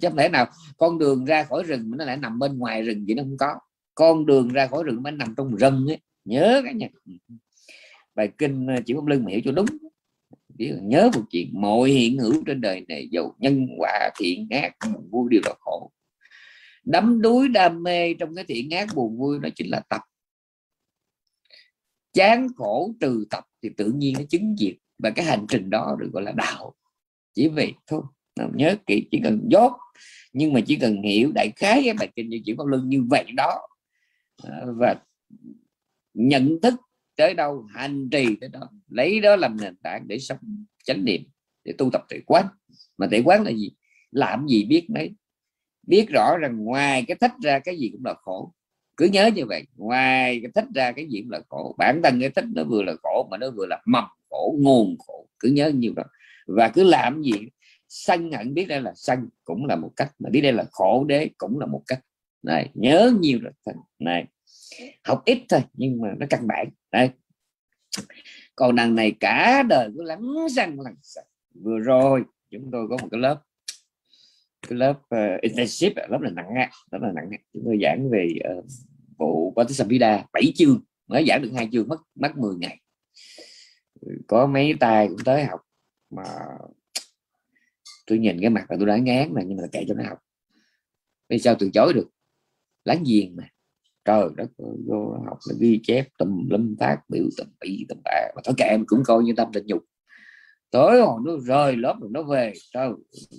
[0.00, 3.14] chấp thể nào, con đường ra khỏi rừng nó lại nằm bên ngoài rừng vậy
[3.14, 3.58] nó không có.
[3.94, 6.88] Con đường ra khỏi rừng nó nằm trong rừng ấy, nhớ cái nha.
[8.14, 9.66] Bài kinh chỉ không lưng mà hiểu cho đúng.
[10.48, 14.76] Biết nhớ một chuyện, mọi hiện hữu trên đời này dầu nhân quả, thiện ác,
[14.92, 15.92] buồn vui đều là khổ.
[16.84, 20.00] Đắm đuối, đam mê trong cái thiện ác, buồn vui nó chính là tập.
[22.12, 24.74] Chán khổ trừ tập thì tự nhiên nó chứng diệt.
[24.98, 26.74] Và cái hành trình đó được gọi là đạo.
[27.34, 28.02] Chỉ vậy thôi
[28.54, 29.72] nhớ kỹ, chỉ cần dốt.
[30.32, 33.04] Nhưng mà chỉ cần hiểu đại khái cái bài kinh như chữ pháp luân như
[33.10, 33.68] vậy đó
[34.42, 34.94] à, và
[36.14, 36.74] nhận thức
[37.16, 40.38] tới đâu, hành trì tới đó, lấy đó làm nền tảng để sống,
[40.84, 41.22] chánh niệm,
[41.64, 42.46] để tu tập tuệ quán.
[42.98, 43.70] Mà tuệ quán là gì?
[44.10, 45.14] Làm gì biết đấy
[45.86, 48.54] biết rõ rằng ngoài cái thích ra cái gì cũng là khổ.
[48.96, 51.74] Cứ nhớ như vậy, ngoài cái thích ra cái gì cũng là khổ.
[51.78, 54.96] Bản thân cái thích nó vừa là khổ mà nó vừa là mầm khổ, nguồn
[54.98, 55.28] khổ.
[55.38, 56.02] Cứ nhớ như đó
[56.46, 57.32] và cứ làm gì
[57.88, 61.04] sân hận biết đây là sân cũng là một cách mà biết đây là khổ
[61.08, 62.00] đế cũng là một cách.
[62.42, 64.26] Này nhớ nhiều rồi này
[65.04, 66.68] học ít thôi nhưng mà nó căn bản.
[66.92, 67.10] Đây.
[68.56, 73.08] Còn đằng này cả đời cứ lắng răng sạch vừa rồi chúng tôi có một
[73.10, 73.42] cái lớp
[74.68, 76.54] cái lớp uh, internship lớp là nặng
[76.90, 78.28] rất là nặng chúng tôi giảng về
[78.58, 78.64] uh,
[79.18, 80.80] bộ Patisambhida bảy chương.
[81.06, 82.80] Mới giảng được hai chương mất mất 10 ngày.
[84.00, 85.60] Ừ, có mấy tay cũng tới học
[86.10, 86.24] mà
[88.08, 90.18] tôi nhìn cái mặt là tôi đã ngán mà, nhưng mà kệ cho nó học.
[91.28, 92.08] Vì sao từ chối được?
[92.84, 93.48] Láng giềng mà.
[94.04, 94.50] Trời đất
[94.86, 98.20] vô học là ghi chép tùm lâm phát biểu tùm bị tùm bạ.
[98.36, 99.84] Mà thôi kệ cũng coi như tâm tình nhục.
[100.70, 102.90] Tối hồi nó rơi lớp rồi nó về, trời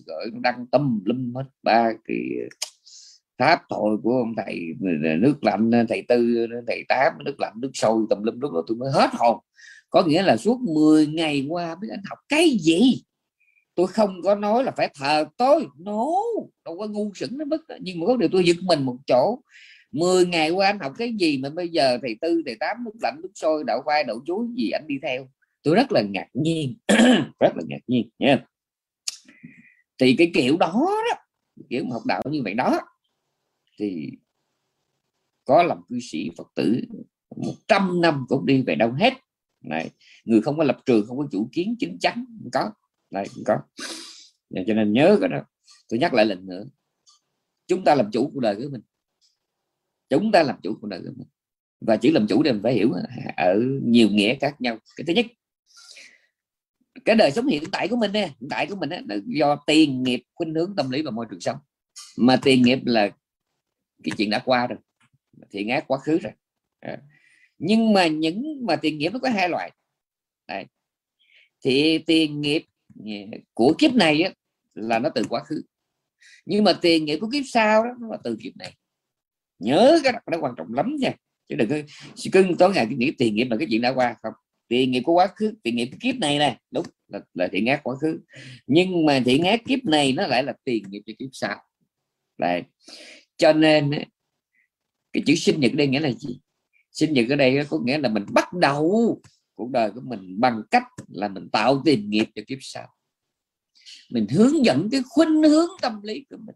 [0.05, 2.17] gửi đăng tâm lâm hết ba cái
[3.37, 4.59] tháp thôi của ông thầy,
[5.19, 8.77] nước lạnh, thầy tư, thầy tám, nước lạnh, nước sôi tùm lum, lúc đó tôi
[8.77, 9.39] mới hết hồn.
[9.89, 13.03] Có nghĩa là suốt 10 ngày qua biết anh học cái gì?
[13.79, 15.67] Tôi không có nói là phải thờ tôi.
[15.77, 16.05] No
[16.65, 19.41] đâu có ngu sững nó mất nhưng mà có điều tôi giật mình một chỗ.
[19.91, 22.91] 10 ngày qua anh học cái gì mà bây giờ thầy tư thầy tám nước
[23.01, 25.27] lạnh nước sôi đậu khoai đậu chuối gì anh đi theo?
[25.63, 26.77] Tôi rất là ngạc nhiên.
[27.39, 28.45] Rất là ngạc nhiên nha.
[29.97, 30.73] Thì cái kiểu đó,
[31.11, 31.21] đó
[31.69, 32.81] kiểu học đạo như vậy đó
[33.79, 34.11] thì
[35.45, 36.81] có làm cư sĩ phật tử
[37.35, 39.13] 100 năm cũng đi về đâu hết.
[39.61, 39.89] Này
[40.25, 42.71] người không có lập trường không có chủ kiến chính chắn không có
[43.11, 43.57] này cũng có.
[44.67, 45.41] Cho nên nhớ cái đó.
[45.89, 46.63] Tôi nhắc lại lần nữa.
[47.67, 48.81] Chúng ta làm chủ cuộc đời của mình.
[50.09, 51.27] Chúng ta làm chủ cuộc đời của mình.
[51.81, 52.93] Và chữ làm chủ thì mình phải hiểu
[53.37, 54.77] ở nhiều nghĩa khác nhau.
[54.95, 55.25] Cái thứ nhất,
[57.05, 60.03] cái đời sống hiện tại của mình nè, hiện tại của mình là do tiền,
[60.03, 61.57] nghiệp, khuynh hướng, tâm lý và môi trường sống.
[62.17, 63.09] Mà tiền, nghiệp là
[64.03, 64.77] cái chuyện đã qua rồi.
[65.51, 66.33] Thiện ác quá khứ rồi.
[66.79, 66.97] À.
[67.57, 69.71] nhưng mà những mà tiền, nghiệp nó có hai loại.
[70.47, 70.65] Đây.
[71.61, 72.65] thì tiền, nghiệp
[73.53, 74.31] của kiếp này á,
[74.73, 75.61] là nó từ quá khứ.
[76.45, 78.75] Nhưng mà tiền nghiệp của kiếp sau đó nó là từ kiếp này.
[79.59, 81.13] Nhớ cái đó, nó quan trọng lắm nha.
[81.49, 81.75] Chứ đừng có
[82.31, 84.33] cứ tối ngày nghĩ tiền nghiệp là cái chuyện đã qua không.
[84.67, 86.57] Tiền nghiệp của quá khứ tiền nghiệp kiếp này nè.
[86.71, 88.19] Đúng là, là thiện ác quá khứ.
[88.67, 91.57] Nhưng mà thiện ác kiếp này nó lại là tiền nghiệp cho kiếp sau.
[92.37, 92.63] Đấy.
[93.37, 93.91] cho nên
[95.13, 96.39] cái chữ sinh nhật đây nghĩa là gì?
[96.91, 99.21] Sinh nhật ở đây có nghĩa là mình bắt đầu
[99.59, 102.87] cuộc đời của mình bằng cách là mình tạo tiền nghiệp cho kiếp sau.
[104.11, 106.55] Mình hướng dẫn cái khuynh hướng tâm lý của mình.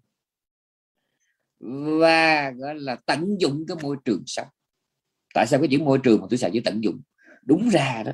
[2.00, 4.48] Và, gọi là, tận dụng cái môi trường sống.
[5.34, 7.02] Tại sao cái chữ môi trường mà tôi xài chữ tận dụng?
[7.46, 8.12] Đúng ra đó,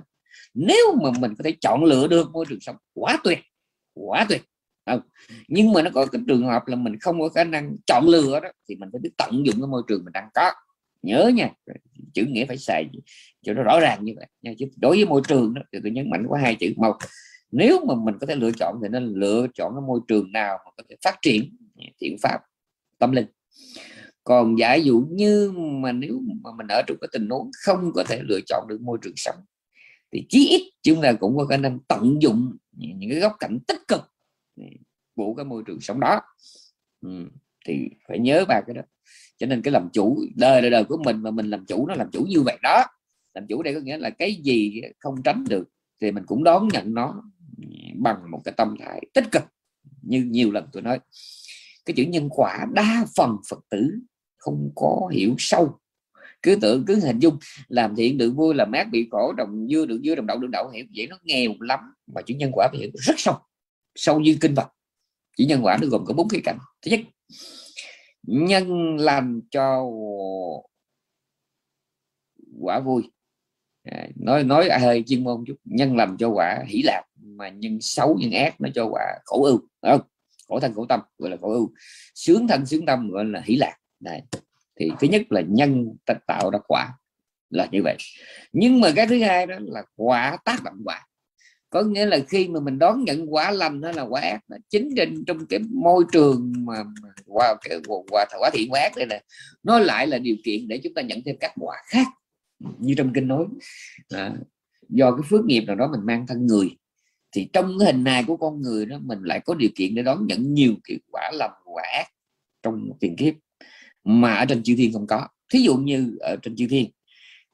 [0.53, 3.39] nếu mà mình có thể chọn lựa được môi trường sống, quá tuyệt
[3.93, 4.41] quá tuyệt.
[4.85, 5.01] Không,
[5.47, 8.39] nhưng mà nó có cái trường hợp là mình không có khả năng chọn lựa
[8.39, 10.51] đó, thì mình phải biết tận dụng cái môi trường mình đang có
[11.01, 11.49] nhớ nha.
[12.13, 12.85] Chữ nghĩa phải xài
[13.41, 14.25] cho nó rõ ràng như vậy.
[14.41, 16.73] Nha chứ đối với môi trường đó, thì tôi nhấn mạnh có hai chữ.
[16.77, 16.95] Một
[17.51, 20.57] nếu mà mình có thể lựa chọn thì nên lựa chọn cái môi trường nào
[20.65, 21.57] mà có thể phát triển
[21.99, 22.39] thiện pháp
[22.97, 23.25] tâm linh.
[24.23, 28.03] Còn giả dụ như mà nếu mà mình ở trong cái tình huống không có
[28.03, 29.35] thể lựa chọn được môi trường sống
[30.11, 33.59] thì chí ít chúng ta cũng có khả năng tận dụng những cái góc cạnh
[33.67, 34.01] tích cực
[35.15, 36.21] của cái môi trường sống đó.
[37.01, 37.29] Ừ.
[37.65, 38.81] thì phải nhớ ba cái đó
[39.39, 41.95] cho nên cái làm chủ đời đời, đời của mình mà mình làm chủ nó
[41.95, 42.83] làm chủ như vậy đó.
[43.33, 45.69] Làm chủ đây có nghĩa là cái gì không tránh được
[46.01, 47.23] thì mình cũng đón nhận nó
[47.95, 49.43] bằng một cái tâm thái tích cực
[50.01, 50.99] như nhiều lần tôi nói.
[51.85, 53.91] Cái chữ nhân quả đa phần phật tử
[54.37, 55.79] không có hiểu sâu.
[56.41, 57.37] Cứ tưởng cứ hình dung
[57.67, 60.49] làm thiện được vui làm mát bị khổ đồng dưa được dưa đồng đậu được
[60.51, 61.79] đậu hiểu vậy nó nghèo lắm.
[62.15, 63.35] Mà chữ nhân quả phải hiểu rất sâu
[63.95, 64.67] sâu như kinh vật
[65.37, 66.57] chữ nhân quả nó gồm có bốn khía cạnh.
[66.81, 66.99] Thứ nhất
[68.29, 69.85] nhân làm cho
[72.61, 73.11] quả vui.
[73.83, 75.55] À, nói nói hơi chuyên môn chút.
[75.63, 79.43] Nhân làm cho quả hỷ lạc, mà nhân xấu, nhân ác, nó cho quả khổ
[79.43, 80.01] ưu không?
[80.47, 81.71] Khổ thân, khổ tâm, gọi là khổ ưu.
[82.15, 83.75] Sướng thân, sướng tâm, gọi là hỷ lạc.
[83.99, 84.23] Này,
[84.79, 85.95] thì thứ nhất là nhân
[86.27, 86.89] tạo ra quả,
[87.49, 87.97] là như vậy.
[88.51, 91.05] Nhưng mà cái thứ hai đó là quả tác động quả
[91.69, 94.39] có nghĩa là khi mà mình đón nhận quả lành đó là quả ác
[94.69, 96.83] chính trên trong cái môi trường mà
[97.25, 99.21] qua cái quả, quả thiện quả ác đây là
[99.63, 102.07] nó lại là điều kiện để chúng ta nhận thêm các quả khác
[102.79, 103.45] như trong kinh nói.
[104.09, 104.33] À,
[104.89, 106.77] do cái phước nghiệp nào đó mình mang thân người
[107.31, 110.03] thì trong cái hình hài của con người đó mình lại có điều kiện để
[110.03, 112.05] đón nhận nhiều cái quả lành quả ác
[112.63, 113.33] trong tiền kiếp
[114.03, 115.27] mà ở trên chư thiên không có.
[115.53, 116.91] Thí dụ như ở trên chư thiên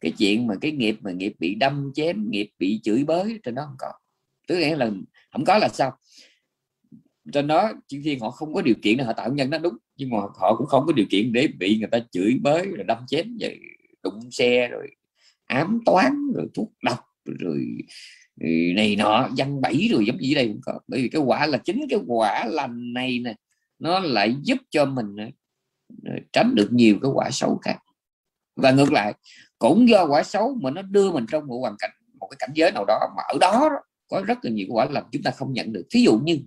[0.02, 3.56] cái chuyện mà cái nghiệp mà nghiệp bị đâm chém nghiệp bị chửi bới trên
[3.56, 3.92] đó không có
[4.48, 4.92] tức nghĩa là
[5.32, 5.98] không có là sao?
[7.34, 9.78] Trên đó chỉ thiên họ không có điều kiện để họ tạo nhân đó, đúng.
[9.96, 12.84] Nhưng mà họ cũng không có điều kiện để bị người ta chửi bới, rồi
[12.84, 13.60] đâm chém, rồi
[14.04, 14.88] đụng xe, rồi
[15.46, 17.78] ám toán, rồi thuốc độc, rồi
[18.42, 20.80] ừ, này nọ, văn bẫy, rồi giống gì đây cũng có.
[20.88, 23.36] Bởi vì cái quả là chính cái quả lành này nè,
[23.80, 25.26] nó lại giúp cho mình ừ,
[26.04, 27.78] ừ, tránh được nhiều cái quả xấu khác.
[28.56, 29.14] Và ngược lại,
[29.60, 32.52] cũng do quả xấu mà nó đưa mình trong một hoàn cảnh, một cái cảnh
[32.54, 33.70] giới nào đó mà ở đó
[34.08, 35.84] có rất là nhiều quả lầm chúng ta không nhận được.
[35.92, 36.40] Thí dụ như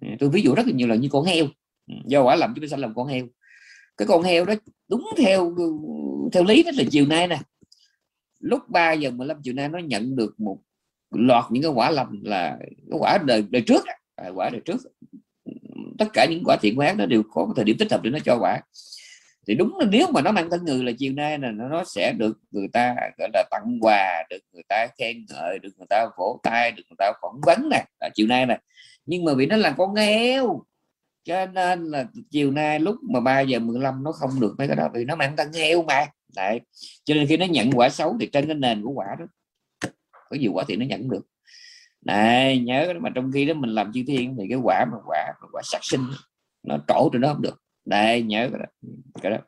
[0.00, 1.44] ừ, tôi ví dụ rất là nhiều là như con heo.
[1.86, 3.26] Ừ, do quả lầm chúng ta sẽ làm con heo.
[3.96, 4.54] Cái con heo đó
[4.88, 5.56] đúng theo
[6.32, 7.40] theo lý đó là chiều nay nè.
[8.40, 10.58] Lúc 3 giờ 15 chiều nay nó nhận được một
[11.10, 13.84] loạt những cái quả lầm là cái quả đời đời trước
[14.16, 14.76] à, quả đời trước.
[15.98, 18.10] Tất cả những quả thiện quán nó đều có một thời điểm tích hợp để
[18.10, 18.60] nó cho quả
[19.46, 22.12] thì đúng là nếu mà nó mang thân người là chiều nay là nó sẽ
[22.18, 26.06] được người ta, gọi là, tặng quà, được người ta khen ngợi, được người ta
[26.18, 28.58] vỗ tay, được người ta phỏng vấn này là chiều nay này
[29.06, 30.64] nhưng mà vì nó là con heo,
[31.24, 34.76] cho nên là chiều nay lúc mà 3 giờ 15 nó không được mấy cái
[34.76, 36.06] đó, vì nó mang thân heo mà.
[36.36, 36.60] Đấy.
[37.04, 39.24] cho nên khi nó nhận quả xấu thì trên cái nền của quả đó,
[40.30, 41.26] có nhiều quả thì nó nhận được.
[42.04, 45.32] Này, nhớ mà trong khi đó mình làm chư thiên thì cái quả mà quả
[45.42, 46.00] mà quả sát sinh
[46.62, 48.66] nó trổ thì nó không được đây nhớ cái đó,
[49.22, 49.38] cái đó.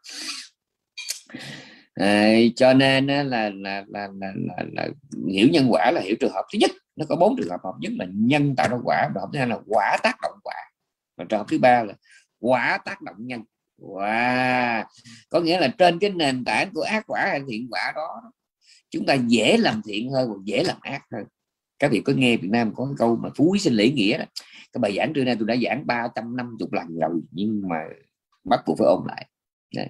[1.94, 4.88] À, cho nên là là, là, là, là, là
[5.28, 6.70] hiểu nhân quả là hiểu trường hợp thứ nhất.
[6.96, 7.60] Nó có bốn trường hợp.
[7.64, 10.54] Hợp nhất là nhân tạo ra quả và thứ hai là quả tác động quả.
[11.16, 11.94] Và trường hợp thứ ba là
[12.40, 13.42] quả tác động nhân.
[13.78, 14.84] Wow.
[15.30, 18.22] có nghĩa là trên cái nền tảng của ác quả hay thiện quả đó
[18.90, 21.24] chúng ta dễ làm thiện hơn và dễ làm ác hơn.
[21.78, 24.24] Các vị có nghe Việt Nam có cái câu mà phú sinh lễ nghĩa đó.
[24.72, 27.76] Cái bài giảng trưa nay tôi đã giảng 350 lần rồi nhưng mà
[28.44, 29.28] bắt buộc phải ôn lại.
[29.74, 29.88] Đấy.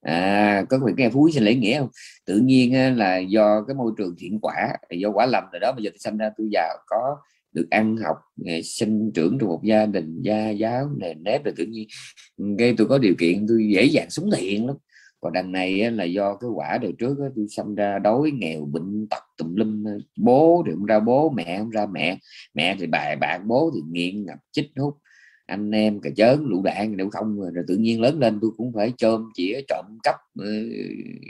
[0.00, 1.88] À, có người nghe phú quý sinh lễ nghĩa không?
[2.26, 5.84] Tự nhiên là do cái môi trường thiện quả do quả lầm rồi đó bây
[5.84, 7.16] giờ tôi sinh ra tôi giàu có
[7.52, 11.54] được ăn học ờ, sinh trưởng trong một gia đình gia giáo nền nếp rồi
[11.56, 11.88] tự nhiên
[12.36, 14.76] ừ, gây tôi có điều kiện tôi dễ dàng sống thiện lắm.
[15.20, 19.06] Còn đằng này là do cái quả đời trước tôi sinh ra đói nghèo bệnh
[19.10, 19.84] tật tùm lum
[20.16, 22.18] bố thì không ra bố mẹ không ra mẹ
[22.54, 24.98] mẹ thì bài bạn bố thì nghiện ngập chích hút
[25.46, 28.50] anh em cà chớn lũ đạn đều không rồi, rồi tự nhiên lớn lên tôi
[28.56, 30.46] cũng phải chôm chĩa trộm cắp ờ,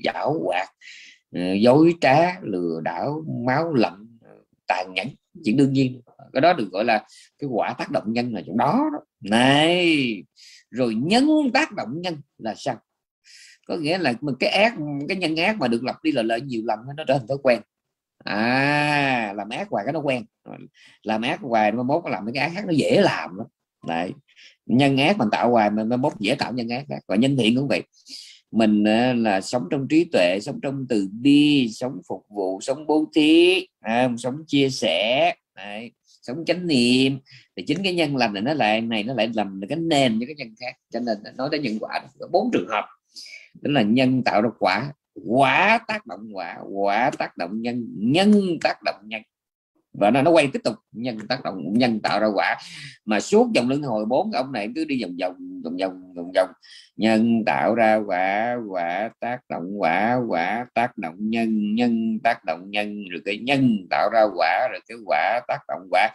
[0.05, 0.69] giảo hoạt
[1.33, 4.37] ờ, dối trá lừa đảo máu lạnh ờ,
[4.67, 5.09] tàn nhẫn
[5.45, 6.01] chuyện đương nhiên.
[6.33, 7.05] Cái đó được gọi là
[7.39, 8.99] cái quả tác động nhân là trong đó, đó.
[9.21, 10.23] Này
[10.71, 12.77] rồi nhân tác động nhân là sao?
[13.67, 14.75] Có nghĩa là cái ác
[15.09, 17.39] cái nhân ác mà được lặp đi là lại nhiều lần nó trở thành thói
[17.43, 17.61] quen.
[18.25, 20.25] À làm ác hoài cái nó quen.
[21.03, 23.47] Làm ác hoài nó mốt làm cái ác khác nó dễ làm lắm
[23.87, 24.13] đấy.
[24.67, 27.69] Nhân ác mình tạo hoài mà mốt dễ tạo nhân ác và nhân thiện cũng
[27.69, 27.83] vậy.
[28.51, 32.87] Mình ờ, là sống trong trí tuệ sống trong từ bi sống phục vụ sống
[32.87, 35.91] bố thí à, sống chia sẻ đấy,
[36.23, 37.19] sống chánh niệm.
[37.57, 40.27] Thì chính cái nhân lành này nó lại này nó lại làm cái nền cho
[40.27, 40.77] cái nhân khác.
[40.93, 42.85] Cho nên nói tới nhân quả có bốn trường hợp.
[43.63, 44.93] Đó là nhân tạo ra quả.
[45.27, 49.23] Quả tác động quả quả tác động nhân nhân tác động nhân
[49.95, 52.57] và nó nó quay tiếp tục, nhân tác động, nhân tạo ra quả.
[53.05, 56.33] Mà suốt dòng luân hồi bốn, ông này cứ đi vòng vòng vòng vòng vòng
[56.35, 56.49] vòng.
[56.97, 62.71] Nhân tạo ra quả quả tác động, quả quả tác động nhân nhân tác động
[62.71, 63.05] nhân.
[63.11, 66.09] Rồi cái nhân tạo ra quả, rồi cái quả tác động quả.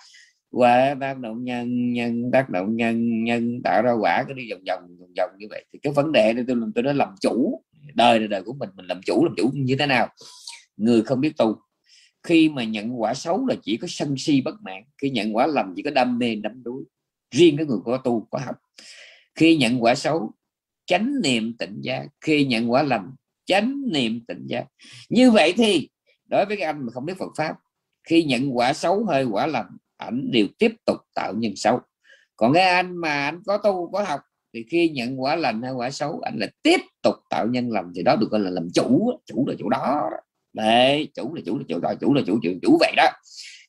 [0.51, 4.61] Quả tác động nhân nhân tác động nhân nhân tạo ra quả, cứ đi vòng
[4.67, 5.65] vòng vòng vòng như vậy.
[5.73, 7.63] Thì cái vấn đề này tôi tôi nói làm chủ.
[7.95, 10.07] Đời đời của mình mình làm chủ làm chủ như thế nào?
[10.77, 11.55] Người không biết tu
[12.23, 15.47] khi mà nhận quả xấu là chỉ có sân si bất mãn, khi nhận quả
[15.47, 16.83] lầm chỉ có đam mê đắm đuối.
[17.31, 18.55] Riêng cái người có tu, có học.
[19.35, 20.31] Khi nhận quả xấu,
[20.85, 22.07] chánh niệm tỉnh giác.
[22.21, 23.15] Khi nhận quả lầm,
[23.45, 24.65] chánh niệm tỉnh giác.
[25.09, 25.89] Như vậy thì,
[26.29, 27.55] đối với cái anh mà không biết Phật pháp,
[28.03, 29.65] khi nhận quả xấu hơi quả lầm,
[29.97, 31.79] ảnh đều tiếp tục tạo nhân xấu.
[32.35, 34.19] Còn cái anh mà anh có tu, có học,
[34.53, 37.91] thì khi nhận quả lành hay quả xấu anh là tiếp tục tạo nhân lầm.
[37.95, 40.09] Thì đó được gọi là làm chủ chủ là chủ đó
[40.53, 43.07] đấy chủ là chủ là chủ rồi chủ là chủ chủ chủ vậy đó.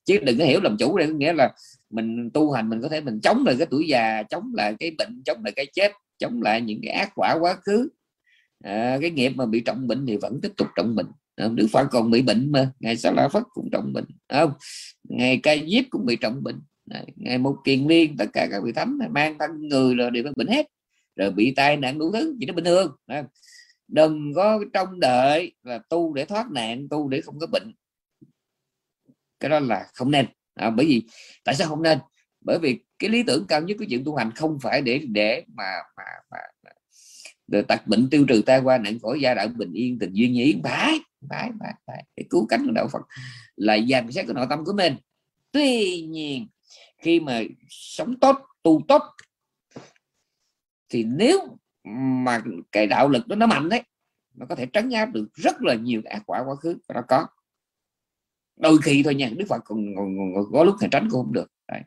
[0.05, 1.53] Chứ đừng có hiểu làm chủ đây nghĩa là
[1.91, 4.91] mình tu hành mình có thể mình chống lại cái tuổi già chống lại cái
[4.99, 7.89] bệnh chống lại cái chết chống lại những cái ác quả quá khứ.
[8.65, 11.07] À, cái nghiệp mà bị trọng bệnh thì vẫn tiếp tục trọng bệnh.
[11.37, 14.05] À, Đức Phật còn bị bệnh mà ngày Sa La Phất cũng trọng bệnh.
[14.29, 14.53] Không?
[15.09, 16.61] Ngày Ca Diếp cũng bị trọng bệnh.
[17.17, 20.47] Ngày một kiền liên tất cả các vị thánh mang thân người rồi đều bệnh
[20.47, 20.67] hết.
[21.17, 22.97] Rồi bị tai nạn đủ thứ chỉ nó bình thường
[23.91, 27.75] đừng có trông đợi là tu để thoát nạn tu để không có bệnh.
[29.41, 30.27] Cái đó là không nên.
[30.55, 31.03] À, bởi vì
[31.45, 31.99] tại sao không nên?
[32.41, 35.45] Bởi vì cái lý tưởng cao nhất của chuyện tu hành không phải để để
[35.49, 36.39] mà mà, mà,
[37.47, 40.33] để tật bệnh tiêu trừ tai qua nạn khỏi gia đạo bình yên tình duyên
[40.33, 42.05] nhí phải phải phải phải.
[42.17, 43.03] Để cứu cánh của đạo Phật
[43.57, 44.97] là dàn xét cái nội tâm của mình.
[45.53, 46.49] Tuy nhiên
[46.99, 49.03] khi mà sống tốt tu tốt
[50.89, 53.83] thì nếu mà cái đạo lực đó nó mạnh đấy
[54.35, 57.27] nó có thể trấn áp được rất là nhiều ác quả quá khứ nó có
[58.57, 61.33] đôi khi thôi nha đức phật còn, còn, còn có lúc thì tránh cũng không
[61.33, 61.83] được đấy.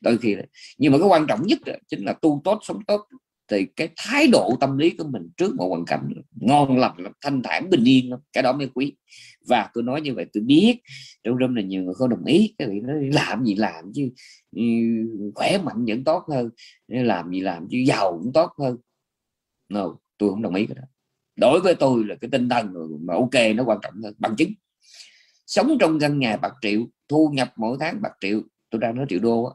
[0.00, 0.46] đôi khi đấy.
[0.78, 3.06] nhưng mà cái quan trọng nhất đó, chính là tu tốt sống tốt
[3.50, 7.42] thì cái thái độ tâm lý của mình trước một hoàn cảnh ngon lành thanh
[7.42, 8.96] thản bình yên cái đó mới quý
[9.48, 10.80] và tôi nói như vậy tôi biết
[11.22, 14.10] trong râm là nhiều người không đồng ý cái vị nó làm gì làm chứ
[14.56, 14.62] ừ,
[15.34, 16.50] khỏe mạnh vẫn tốt hơn
[16.88, 18.76] làm gì làm chứ giàu cũng tốt hơn
[19.68, 20.82] no, tôi không đồng ý cái đó.
[21.36, 24.52] Đối với tôi là cái tinh thần mà ok nó quan trọng hơn bằng chứng.
[25.46, 28.40] Sống trong căn nhà bạc triệu thu nhập mỗi tháng bạc triệu
[28.70, 29.52] tôi đang nói triệu đô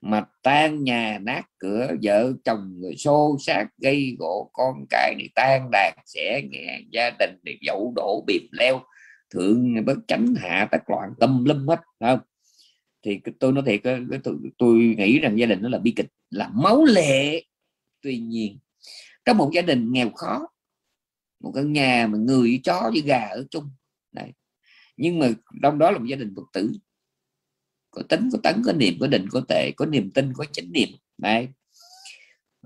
[0.00, 5.28] mà tan nhà nát cửa vợ chồng người xô sát gây gỗ con cái thì
[5.34, 8.80] tan đàn sẽ nghe gia đình thì dẫu đổ bìm leo
[9.30, 12.20] thượng bất chánh hạ tất loạn tâm lâm hết không?
[13.02, 13.80] Thì tôi nói thiệt
[14.24, 17.42] tôi, tôi nghĩ rằng gia đình nó là bi kịch là máu lệ
[18.02, 18.58] tuy nhiên
[19.28, 20.46] trong một gia đình nghèo khó
[21.40, 23.70] một căn nhà mà người chó với gà ở chung
[24.12, 24.32] Đấy.
[24.96, 25.28] nhưng mà
[25.62, 26.72] trong đó là một gia đình phật tử
[27.90, 30.72] có tính có tấn có niệm có định có tệ có niềm tin có chánh
[30.72, 31.48] niệm Đấy.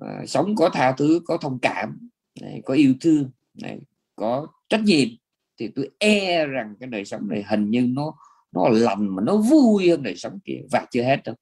[0.00, 2.08] À, sống có tha thứ có thông cảm
[2.40, 2.60] Đấy.
[2.64, 3.78] có yêu thương Đấy.
[4.16, 5.08] có trách nhiệm
[5.58, 8.14] thì tôi e rằng cái đời sống này hình như nó
[8.52, 11.34] nó lành mà nó vui hơn đời sống kia và chưa hết đâu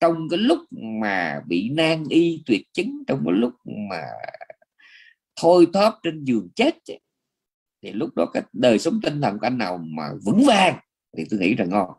[0.00, 0.58] trong cái lúc
[1.02, 3.52] mà bị nan y tuyệt chứng, trong cái lúc
[3.90, 4.02] mà
[5.40, 6.74] thôi thóp trên giường chết
[7.82, 10.78] thì lúc đó cái đời sống tinh thần của anh nào mà vững vàng
[11.16, 11.90] thì tôi nghĩ là ngon.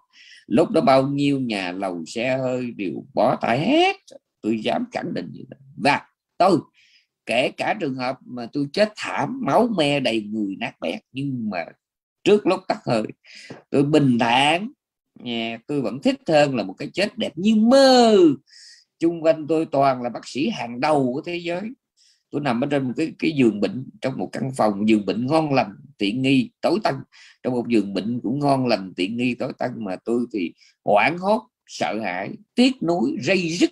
[0.47, 3.95] Lúc đó bao nhiêu nhà lầu xe hơi đều bỏ tay hết,
[4.41, 5.59] tôi dám khẳng định như vậy.
[5.77, 6.01] Và
[6.37, 6.59] tôi,
[7.25, 11.49] kể cả trường hợp mà tôi chết thảm, máu me đầy người nát bét, nhưng
[11.49, 11.65] mà
[12.23, 13.03] trước lúc tắt hơi,
[13.69, 14.71] tôi bình thản
[15.23, 18.17] nhà tôi vẫn thích hơn là một cái chết đẹp như mơ.
[18.99, 21.61] Chung quanh tôi toàn là bác sĩ hàng đầu của thế giới.
[22.31, 25.25] Tôi nằm ở trên một cái cái giường bệnh, trong một căn phòng giường bệnh
[25.25, 26.95] ngon lành, tiện nghi, tối tân.
[27.43, 30.53] Trong một giường bệnh cũng ngon lành, tiện nghi, tối tân mà tôi thì
[30.85, 33.69] hoảng hốt, sợ hãi, tiếc nuối dây dứt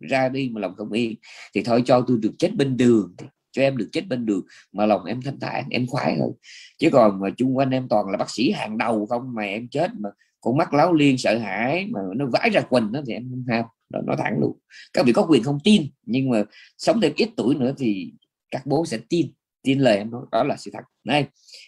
[0.00, 1.14] ra đi mà lòng không yên.
[1.54, 3.14] Thì thôi cho tôi được chết bên đường
[3.52, 6.30] cho em được chết bên đường mà lòng em thanh thản, em khoái hơn.
[6.78, 9.68] Chứ còn mà chung quanh em toàn là bác sĩ hàng đầu không mà em
[9.68, 10.10] chết mà
[10.42, 13.44] con mắt láo liên sợ hãi mà nó vãi ra quỳnh đó thì em không
[13.48, 13.64] ham
[14.06, 14.58] nó thẳng luôn.
[14.92, 16.44] Các vị có quyền không tin nhưng mà
[16.78, 18.12] sống thêm ít tuổi nữa thì
[18.50, 19.32] các bố sẽ tin
[19.62, 20.82] tin lời em nói đó là sự thật.
[21.04, 21.26] Này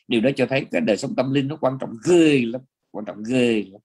[0.08, 2.60] điều đó cho thấy cái đời sống tâm linh nó quan trọng ghê lắm
[2.90, 3.80] quan trọng ghê lắm.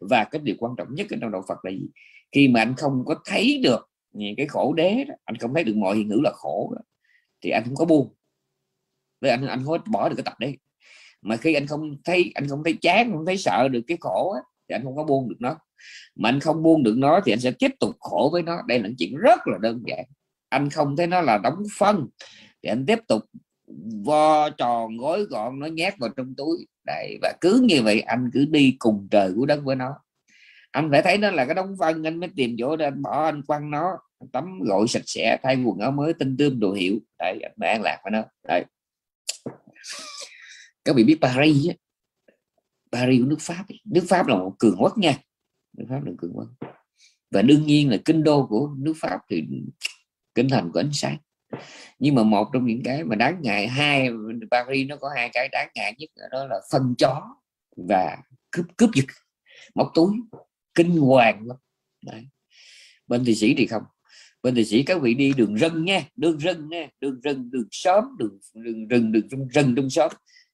[0.00, 1.86] Và cái điều quan trọng nhất ở trong đạo Phật là gì?
[2.32, 3.90] Khi mà anh không có thấy được
[4.36, 6.82] cái khổ đế đó, anh không thấy được mọi hiện hữu là khổ đó,
[7.40, 8.14] thì anh không có buông.
[9.20, 10.58] Với anh anh không bỏ được cái tập đấy
[11.28, 14.32] mà khi anh không thấy anh không thấy chán không thấy sợ được cái khổ
[14.34, 15.56] á, thì anh không có buông được nó.
[16.16, 18.62] Mà anh không buông được nó thì anh sẽ tiếp tục khổ với nó.
[18.68, 20.04] Đây là chuyện rất là đơn giản.
[20.48, 22.08] Anh không thấy nó là đóng phân
[22.62, 23.22] thì anh tiếp tục
[24.04, 26.66] vo tròn gói gọn nó nhét vào trong túi.
[26.86, 29.94] Đây và cứ như vậy anh cứ đi cùng trời của đất với nó.
[30.70, 33.24] Anh phải thấy nó là cái đóng phân anh mới tìm chỗ để anh bỏ
[33.24, 33.98] anh quăng nó
[34.32, 36.98] tắm gội sạch sẽ thay quần áo mới tinh tươm đồ hiệu.
[37.18, 38.22] Đây anh an lạc với nó.
[38.48, 38.64] Đây
[40.84, 41.74] các vị biết Paris á.
[42.92, 45.18] Paris của nước Pháp nước Pháp là một cường quốc nha.
[45.72, 46.48] Nước Pháp là cường quốc.
[47.30, 49.44] Và đương nhiên là kinh đô của nước Pháp thì
[50.34, 51.16] kinh thành của ánh sáng.
[51.98, 54.08] Nhưng mà một trong những cái mà đáng ngại hai
[54.50, 57.36] Paris nó có hai cái đáng ngại nhất đó là phân chó
[57.76, 58.18] và
[58.50, 59.04] cướp cướp giật
[59.74, 60.16] móc túi
[60.74, 61.56] kinh hoàng lắm.
[62.06, 62.28] Đấy.
[63.06, 63.82] bên thị sĩ thì không.
[64.42, 67.68] Bên thị sĩ các vị đi đường rừng nha đường rừng nha đường rừng đường
[67.70, 70.12] xóm đường đường rừng đường rừng, rừng trong xóm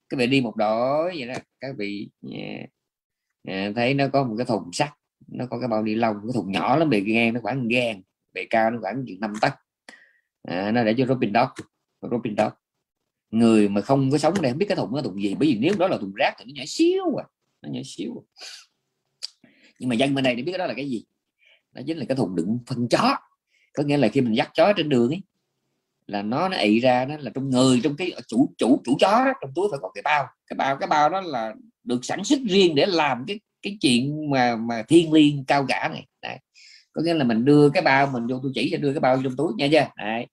[0.09, 1.35] các vị đi một đội vậy đó.
[1.61, 4.91] Các vị yeah, thấy nó có một cái thùng sắt
[5.27, 8.03] nó có cái bao ni lông cái thùng nhỏ lắm bề ngang nó khoảng gan
[8.33, 9.53] bề cao nó khoảng chừng năm tấc.
[10.43, 11.49] À, nó để cho Robin Dog
[12.11, 12.53] Robin Dog
[13.31, 15.35] người mà không có sống đây không biết cái thùng nó thùng gì.
[15.35, 17.25] Bởi vì nếu đó là thùng rác thì nó nhỏ xíu à
[17.63, 18.25] nó nhỏ xíu
[19.43, 19.51] à.
[19.79, 21.05] nhưng mà dân bên này để biết cái đó là cái gì?
[21.73, 23.17] Đó chính là cái thùng đựng phân chó.
[23.73, 25.23] Có nghĩa là khi mình dắt chó trên đường ấy
[26.07, 29.25] là nó nó ị ra đó là trong người trong cái chủ chủ chủ chó
[29.25, 30.27] đó, trong túi phải có cái bao.
[30.47, 34.31] Cái bao cái bao đó là được sản xuất riêng để làm cái cái chuyện
[34.31, 36.07] mà mà thiên liêng cao cả này.
[36.23, 36.39] Đấy.
[36.93, 39.21] có nghĩa là mình đưa cái bao mình vô tôi chỉ cho đưa cái bao
[39.25, 39.87] trong túi nha chưa?
[39.97, 40.27] Đấy.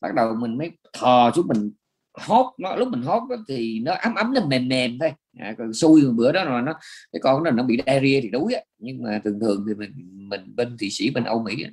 [0.00, 1.70] bắt đầu mình mới thò xuống mình
[2.14, 5.12] hốt nó lúc mình hốt đó, thì nó ấm ấm nó mềm mềm thôi.
[5.38, 6.72] À, còn xui bữa đó là nó
[7.12, 8.60] cái con nó nó bị diarrhea thì đuối á.
[8.78, 9.90] Nhưng mà thường thường thì mình
[10.28, 11.64] mình bên thị sĩ bên Âu Mỹ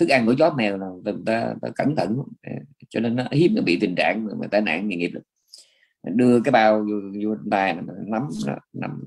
[0.00, 2.16] thức ăn của chó mèo là người ta, ta cẩn thận.
[2.42, 2.52] Ờ,
[2.88, 5.22] cho nên nó hiếm nó bị tình trạng mà tai nạn nghề nghiệp được
[6.02, 7.86] đưa cái bao vô, vô tay nắm
[8.46, 9.04] nó nắm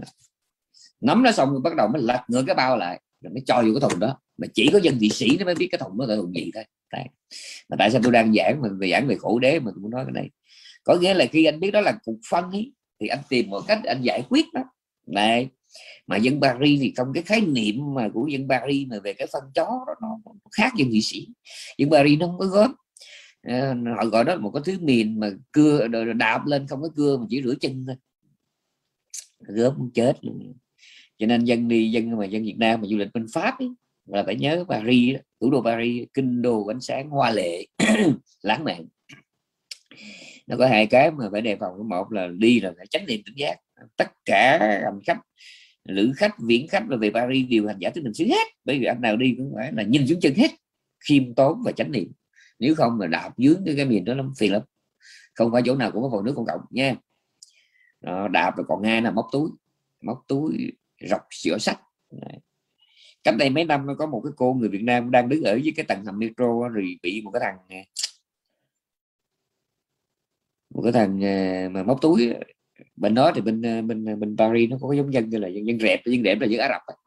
[1.02, 3.56] nắm nó xong rồi bắt đầu mới lật ngửa cái bao lại rồi mới cho
[3.56, 4.20] vô cái thùng đó.
[4.38, 6.52] Mà chỉ có dân thị sĩ nó mới biết cái thùng đó là thùng gì
[6.56, 6.64] thôi.
[6.94, 7.06] Đấy.
[7.70, 9.92] mà tại sao tôi đang giảng mình về giảng về khổ đế mà tôi muốn
[9.92, 10.30] nói cái này?
[10.84, 13.62] Có nghĩa là khi anh biết đó là cục phân ấy, thì anh tìm một
[13.68, 14.62] cách anh giải quyết đó
[15.08, 15.50] này
[16.08, 19.28] mà dân Paris thì trong cái khái niệm mà của dân Paris mà về cái
[19.34, 20.20] phân chó đó nó
[20.52, 21.28] khác dân thị sĩ.
[21.78, 22.76] Dân Paris nó không có gớm
[23.44, 26.82] à, ờ, họ gọi đó là một cái thứ miền mà cưa đạp lên không
[26.82, 27.96] có cưa mà chỉ rửa chân thôi.
[29.40, 30.54] Gớm chết luôn.
[31.18, 33.70] Cho nên dân đi dân mà dân Việt Nam mà du lịch bên Pháp ấy,
[34.06, 37.66] là phải nhớ Paris thủ đô Paris kinh đô ánh sáng hoa lệ
[38.42, 38.86] lãng mạn.
[40.48, 41.90] Nó có hai cái mà phải đề phòng.
[41.90, 43.58] Một là đi là phải tránh niệm tỉnh giác.
[43.98, 45.20] Tất cả hành khách
[45.84, 48.48] lữ khách viễn khách và về Paris đều hành giả tới mình xứ hết.
[48.66, 50.52] Bởi vì anh nào đi cũng phải là nhìn xuống chân hết.
[51.00, 52.12] Khiêm tốn và chánh niệm.
[52.60, 54.62] Nếu không là đạp dướng cái, cái miền đó lắm phiền lắm.
[55.34, 56.96] Không phải chỗ nào cũng có hồ nước công cộng nha.
[58.02, 59.50] Đó, đạp rồi còn nghe là móc túi.
[60.02, 60.72] Móc túi
[61.10, 61.80] rọc sửa sách.
[63.24, 65.60] Cách đây mấy năm nó có một cái cô người Việt Nam đang đứng ở
[65.64, 67.84] dưới cái tầng hầm metro rồi bị một cái thằng
[70.70, 72.34] một cái thằng à, mà móc túi
[72.96, 75.48] bên đó thì bên ờ, bên ờ, bên Paris nó có giống dân như là
[75.48, 76.98] dân dân rẹp dân rẹp là dân Ả Rập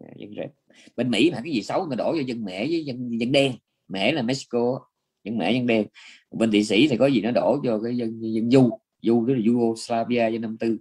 [0.00, 0.50] dạ, dân rẹp
[0.96, 3.52] bên Mỹ mà cái gì xấu người đổ cho dân mẹ với dân dân đen.
[3.88, 4.80] Mẹ là Mexico
[5.24, 5.86] dân mẹ dân đen.
[6.30, 8.70] Bên thụy sĩ thì có gì nó đổ cho cái dân dân du.
[9.02, 10.78] Du đó là Yugoslavia dân năm tư.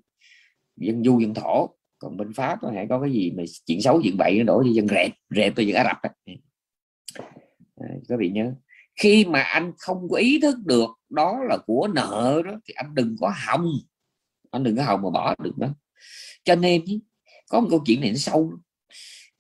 [0.78, 1.69] Dân du dân thổ.
[1.97, 4.63] Còn bên pháp có thể có cái gì mà chuyện xấu chuyện bậy nó đổ
[4.63, 6.11] cho dân rẹp rẹp tôi dân ả rập
[7.76, 8.53] à, các vị nhớ?
[8.95, 12.95] Khi mà anh không có ý thức được đó là của nợ đó, thì anh
[12.95, 13.71] đừng có hòng.
[14.51, 15.67] Anh đừng có hòng mà bỏ được đó.
[16.43, 16.81] Cho nên
[17.49, 18.53] có một câu chuyện này nó sâu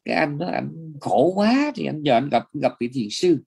[0.05, 3.37] cái anh đó, anh khổ quá thì anh giờ anh gặp gặp vị thiền sư.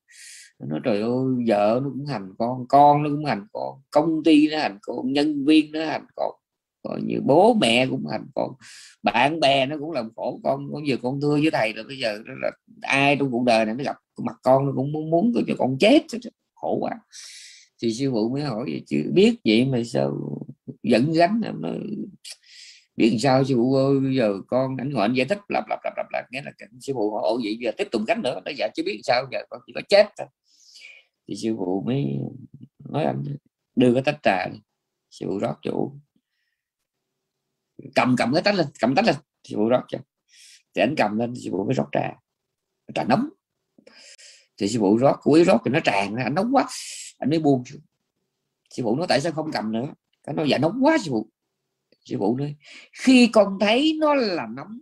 [0.59, 4.48] Nó trời ơi, vợ nó cũng hành con con nó cũng hành con, công ty
[4.48, 6.30] nó hành con, nhân viên nó hành con
[6.83, 8.51] còn như bố mẹ cũng làm con
[9.03, 11.99] bạn bè nó cũng làm khổ con con giờ con thưa với thầy là bây
[11.99, 12.51] giờ là
[12.83, 15.79] ai trong cuộc đời này nó gặp mặt con nó cũng muốn muốn cho con
[15.79, 16.03] chết
[16.61, 16.93] khổ quá.
[17.83, 20.39] Thì sư phụ mới hỏi vậy, chứ biết vậy mà sao
[20.83, 21.53] dẫn gánh à?
[21.59, 21.68] nó
[22.97, 25.64] biết làm sao, sư phụ ơi, bây giờ con ảnh ngồi anh giải thích, lặp
[25.68, 28.22] lặp lặp lặp lặp nghĩa là sư phụ hỏi, ồ, vậy giờ tiếp tục gánh
[28.22, 28.41] nữa?
[28.45, 30.26] Nó dạ chứ biết sao, giờ con chỉ có chết thôi.
[31.29, 32.18] Thì sư phụ mới
[32.89, 33.22] nói, anh
[33.76, 34.47] đưa cái tách trà
[35.11, 35.93] sư phụ rót chủ
[37.95, 39.14] cầm cầm cái tách lên, cầm tách lên
[39.45, 39.99] sư phụ rót cho
[40.74, 42.12] thì anh cầm lên sư phụ mới rót trà.
[42.95, 43.29] Trà nóng.
[44.59, 46.68] Thì sư phụ rót cuối rót thì nó tràn anh nóng quá.
[47.18, 47.64] Anh mới buông
[48.70, 49.95] sư phụ nói, tại sao không cầm nữa?
[50.24, 51.31] Cái nó dạ nóng quá sư phụ
[52.05, 52.57] sư phụ nói,
[52.93, 54.79] khi con thấy nó là nóng,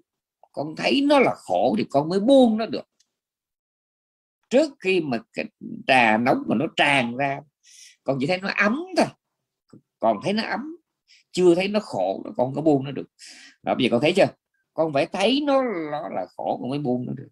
[0.53, 2.89] con thấy nó là khổ thì con mới buông nó được.
[4.51, 5.45] Trước khi mà cái
[5.87, 7.41] trà nóng mà nó tràn ra,
[8.05, 9.07] con chỉ thấy nó ấm thôi.
[9.99, 10.77] Còn thấy nó ấm
[11.37, 13.07] chưa thấy nó khổ nó con có buông nó được.
[13.63, 14.27] Đó, bây giờ con thấy chưa?
[14.75, 15.63] Con phải thấy nó,
[15.93, 17.29] nó là khổ con mới buông nó được.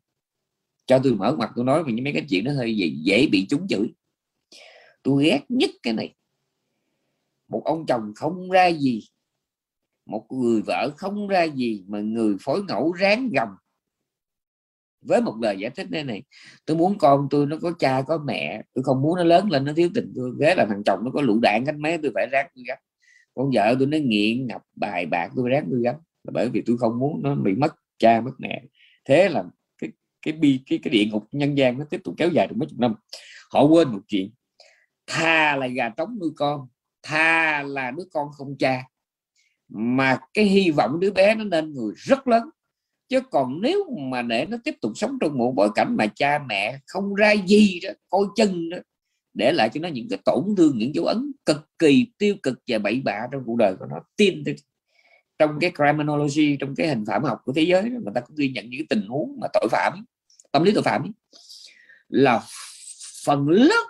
[0.86, 3.26] Cho tôi mở mặt tôi nói về những mấy cái chuyện nó hơi dễ, dễ
[3.32, 3.94] bị trúng chửi.
[5.02, 6.14] Tôi ghét nhất cái này.
[7.48, 9.00] Một ông chồng không ra gì
[10.06, 13.48] một người vợ không ra gì mà người phối ngẫu ráng gầm
[15.00, 16.22] với một lời giải thích này này
[16.66, 19.64] tôi muốn con tôi nó có cha có mẹ tôi không muốn nó lớn lên
[19.64, 22.10] nó thiếu tình tôi ghế là thằng chồng nó có lũ đạn cánh mấy tôi
[22.14, 22.76] phải ráng tôi gấp
[23.34, 26.62] con vợ tôi nó nghiện ngập bài bạc tôi ráng tôi gánh là bởi vì
[26.66, 28.62] tôi không muốn nó bị mất cha, mất mẹ.
[29.04, 29.44] Thế là
[29.78, 29.90] cái
[30.22, 32.68] cái bi, cái cái địa ngục nhân gian nó tiếp tục kéo dài được mấy
[32.68, 32.94] chục năm.
[33.50, 34.30] Họ quên một chuyện.
[35.06, 36.68] Tha là gà trống nuôi con,
[37.02, 38.84] tha là đứa con không cha.
[39.68, 42.50] Mà cái hy vọng đứa bé nó nên người rất lớn.
[43.08, 46.38] Chứ còn nếu mà để nó tiếp tục sống trong một bối cảnh mà cha
[46.48, 48.78] mẹ không ra gì đó, coi chân đó
[49.34, 52.62] để lại cho nó những cái tổn thương những dấu ấn cực kỳ tiêu cực
[52.66, 53.96] và bậy bạ trong cuộc đời của nó.
[54.16, 54.44] Tin
[55.38, 58.36] trong cái criminology trong cái hình phạm học của thế giới đó, người ta cũng
[58.36, 60.04] ghi nhận những tình huống mà tội phạm
[60.52, 61.12] tâm lý tội phạm
[62.08, 62.42] là
[63.24, 63.84] phần lớn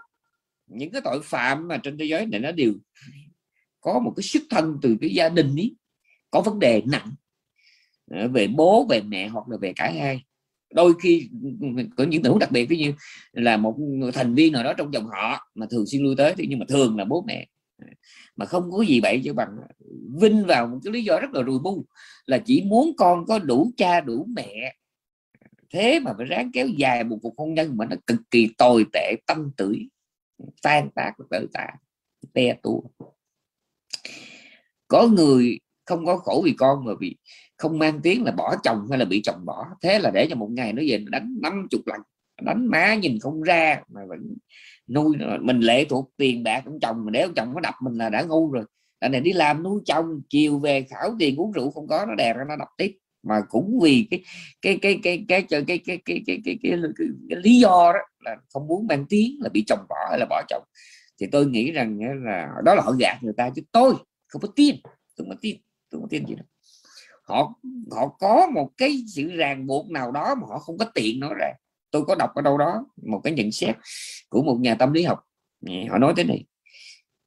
[0.67, 2.73] những cái tội phạm mà trên thế giới này nó đều
[3.81, 5.77] có một cái xuất thân từ cái gia đình ấy
[6.31, 7.15] có vấn đề nặng
[8.11, 10.25] ờ, về bố về mẹ hoặc là về cả hai
[10.75, 12.93] đôi khi ừ, ừ, có những tình huống đặc biệt, ví như
[13.33, 13.77] là một
[14.15, 16.67] thành viên nào đó trong dòng họ mà thường xuyên lui tới thì nhưng mà
[16.69, 17.49] thường là bố mẹ.
[18.37, 19.49] Mà không có gì vậy chứ bằng
[20.21, 21.87] vinh vào một cái lý do rất là rùi bu
[22.27, 24.77] là chỉ muốn con có đủ cha, đủ mẹ.
[25.71, 28.85] Thế mà phải ráng kéo dài một cuộc hôn nhân mà nó cực kỳ tồi
[28.93, 29.77] tệ, tâm tử
[30.63, 31.67] tan tác tự tạ,
[32.33, 32.81] te tua.
[34.89, 37.17] Có người không có khổ vì con mà vì
[37.65, 40.37] không mang tiếng là bỏ chồng hay là bị chồng bỏ thế là để cho
[40.37, 42.01] một ngày nó về nó đánh năm chục lần
[42.43, 44.37] đánh má nhìn không ra mà vẫn
[44.89, 48.11] nuôi mình lệ thuộc tiền bạc của chồng mà nếu chồng nó đập mình là
[48.11, 48.65] đã ngu rồi
[48.99, 52.15] anh này đi làm nuôi chồng chiều về khảo tiền uống rượu không có nó
[52.15, 54.23] đè ra nó đập tiếp mà cũng vì cái
[54.63, 56.81] cái cái cái cái cái cái cái cái cái, cái, cái,
[57.29, 60.27] cái lý do đó là không muốn mang tiếng là bị chồng bỏ hay là
[60.31, 60.63] bỏ chồng
[61.21, 63.95] thì tôi nghĩ rằng là đó là họ gạt người ta chứ tôi
[64.27, 64.77] không có tin
[65.17, 65.57] tôi không có tin
[65.91, 66.47] tôi không có tin gì đâu
[67.25, 67.55] họ
[67.91, 71.35] họ có một cái sự ràng buộc nào đó mà họ không có tiện nói
[71.39, 71.53] ra.
[71.91, 73.77] Tôi có đọc ở đâu đó một cái nhận xét
[74.29, 75.21] của một nhà tâm lý học.
[75.91, 76.45] Họ nói thế này,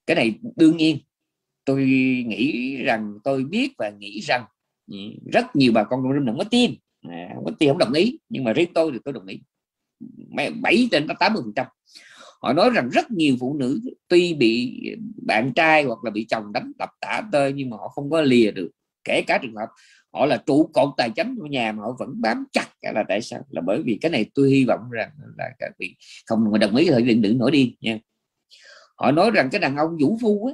[0.06, 0.98] cái này đương nhiên,
[1.66, 1.86] tôi
[2.28, 4.46] nghĩ rằng, tôi biết và nghĩ rằng
[5.32, 6.76] rất nhiều bà con trong rừng không có tin.
[7.02, 8.20] À, không có tin, không đồng ý.
[8.30, 9.40] Nhưng mà riêng tôi thì tôi đồng ý.
[10.62, 11.68] Bảy trên tám mươi phần trăm.
[12.42, 14.82] Họ nói rằng rất nhiều phụ nữ tuy bị
[15.26, 18.22] bạn trai hoặc là bị chồng đánh đập tả tơi nhưng mà họ không có
[18.22, 18.72] lìa được
[19.08, 19.68] kể cả trường hợp
[20.14, 23.22] họ là trụ cột tài chính của nhà mà họ vẫn bám chặt là tại
[23.22, 23.40] sao?
[23.50, 25.96] Là bởi vì cái này tôi hy vọng rằng là các vị
[26.26, 28.00] không đồng ý thời đừng đừng nổi điên nha.
[28.96, 30.54] Họ nói rằng cái đàn ông vũ phu á,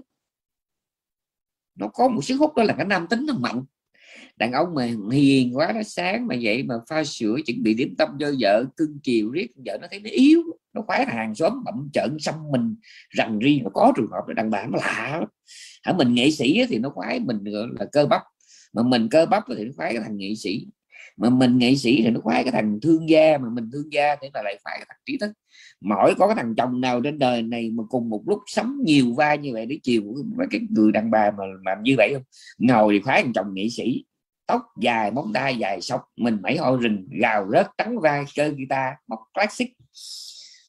[1.76, 3.64] nó có một sức hút đó là cái nam tính nó mạnh.
[4.38, 7.96] Đàn ông mà hiền quá, nó sáng mà vậy mà pha sữa, chuẩn bị điểm
[7.98, 10.42] tâm cho vợ, cưng chiều riết, vợ nó thấy nó yếu,
[10.74, 12.76] nó khoái hàng xóm bậm trợn xăm mình.
[13.10, 15.22] Rằng riêng nó có trường hợp là đàn bà nó lạ
[15.84, 17.44] Ở mình nghệ sĩ thì nó khoái, mình
[17.80, 18.22] là cơ bắp
[18.74, 20.68] mà mình cơ bắp thì nó khoái cái thằng nghệ sĩ.
[21.18, 24.16] Mà mình nghệ sĩ thì nó khoái cái thằng thương gia, mà mình thương gia
[24.22, 25.32] thì là lại phải cái thằng trí thức.
[25.82, 29.14] Mỗi có cái thằng chồng nào trên đời này mà cùng một lúc sống nhiều
[29.14, 30.04] vai như vậy để chiều
[30.36, 32.24] với cái người đàn bà mà làm như vậy không?
[32.58, 34.06] Ngồi thì khoái thằng chồng nghệ sĩ.
[34.48, 38.50] Tóc dài, móng tay dài, sọc, mình mẩy ho rình gào rớt, trắng vai, chơi
[38.50, 39.70] guitar, móc classic.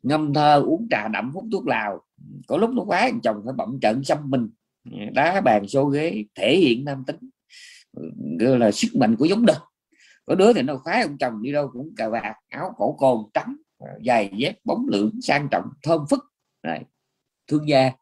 [0.02, 2.02] Ngâm thơ, uống trà đậm hút thuốc lào.
[2.46, 4.48] Có lúc nó khoái chồng phải bậm trận xăm mình.
[5.12, 7.16] Đá bàn xô ghế, thể hiện nam tính
[8.40, 9.57] gọi là sức mạnh của giống đực
[10.24, 13.18] có đứa thì nó khoái ông chồng đi đâu cũng cà vạt áo cổ cồn
[13.34, 13.57] trắng
[14.03, 16.24] dài dép bóng lượng sang trọng thơm phức.
[16.62, 16.84] Này
[17.49, 17.92] thương gia.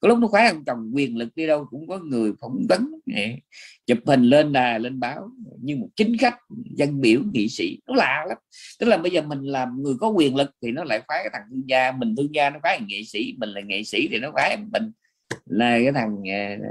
[0.00, 3.00] Có lúc nó khoái ông chồng quyền lực đi đâu cũng có người phỏng vấn.
[3.86, 5.30] Chụp hình lên là lên báo
[5.60, 6.36] như một chính khách
[6.76, 7.78] dân biểu nghị sĩ.
[7.86, 8.38] Nó lạ lắm.
[8.78, 11.30] Tức là bây giờ mình làm người có quyền lực thì nó lại khoái cái
[11.32, 11.92] thằng thương gia.
[11.92, 14.92] Mình thương gia nó khoái nghệ sĩ mình là nghệ sĩ thì nó khoái mình
[15.46, 16.64] là cái thằng uh,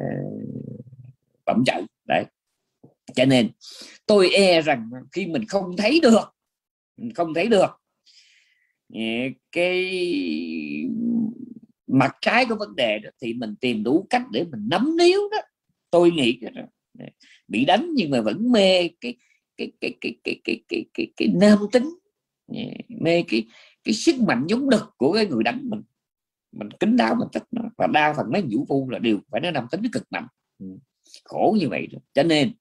[1.45, 2.23] bẩm trận đấy
[3.16, 3.49] cho nên
[4.05, 6.36] tôi e rằng khi mình không thấy được
[7.16, 7.82] không thấy được
[9.51, 9.91] cái
[11.88, 15.20] mặt trái của vấn đề đó thì mình tìm đủ cách để mình nắm níu
[15.32, 15.38] đó.
[15.91, 16.62] Tôi nghĩ đó,
[17.47, 19.16] bị đánh nhưng mà vẫn mê cái
[19.57, 21.89] cái cái cái cái cái cái cái, cái nam tính
[23.01, 23.45] mê cái
[23.84, 25.82] cái sức mạnh giống đực của cái người đánh mình.
[26.51, 27.62] Mình kính đáo mình thích nó.
[27.78, 30.28] Và đa phần mấy vũ phu là đều phải nó nam tính cực mạnh.
[30.59, 30.66] Ừ,
[31.24, 31.99] khổ như vậy đó.
[32.14, 32.53] cho nên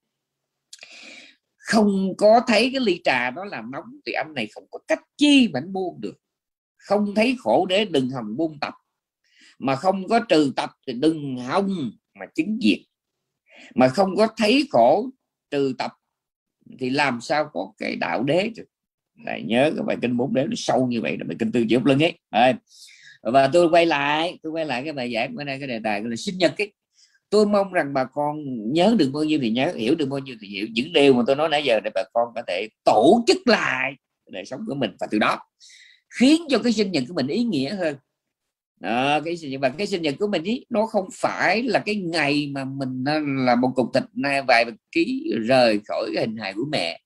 [1.71, 5.01] không có thấy cái ly trà đó làm nóng thì anh này không có cách
[5.17, 6.17] chi mà anh buông được.
[6.77, 8.75] Không thấy khổ để đừng hòng buông tập.
[9.59, 12.79] Mà không có trừ tập thì đừng hông mà chứng diệt.
[13.75, 15.11] Mà không có thấy khổ
[15.51, 15.93] trừ tập
[16.79, 18.67] thì làm sao có cái đạo đế được
[19.25, 21.65] lại nhớ cái bài kinh bốn đế nó sâu như vậy là bài kinh tư
[21.71, 22.19] diệu lưng ấy.
[22.31, 22.59] À,
[23.23, 26.03] và tôi quay lại tôi quay lại cái bài giảng bữa nay cái đề tài
[26.03, 26.73] là sinh nhật ấy
[27.31, 28.37] tôi mong rằng bà con
[28.73, 30.67] nhớ được bao nhiêu thì nhớ hiểu được bao nhiêu thì hiểu.
[30.73, 33.93] Những điều mà tôi nói nãy giờ để bà con có thể tổ chức lại
[34.31, 35.39] đời sống của mình và từ đó
[36.19, 37.97] khiến cho cái sinh nhật của mình ý nghĩa hơn.
[38.81, 41.79] Đó, cái sinh nhật và cái sinh nhật của mình ý, nó không phải là
[41.79, 43.05] cái ngày mà mình
[43.45, 47.01] là một cục thịt này vài ký rời khỏi cái hình hài của mẹ.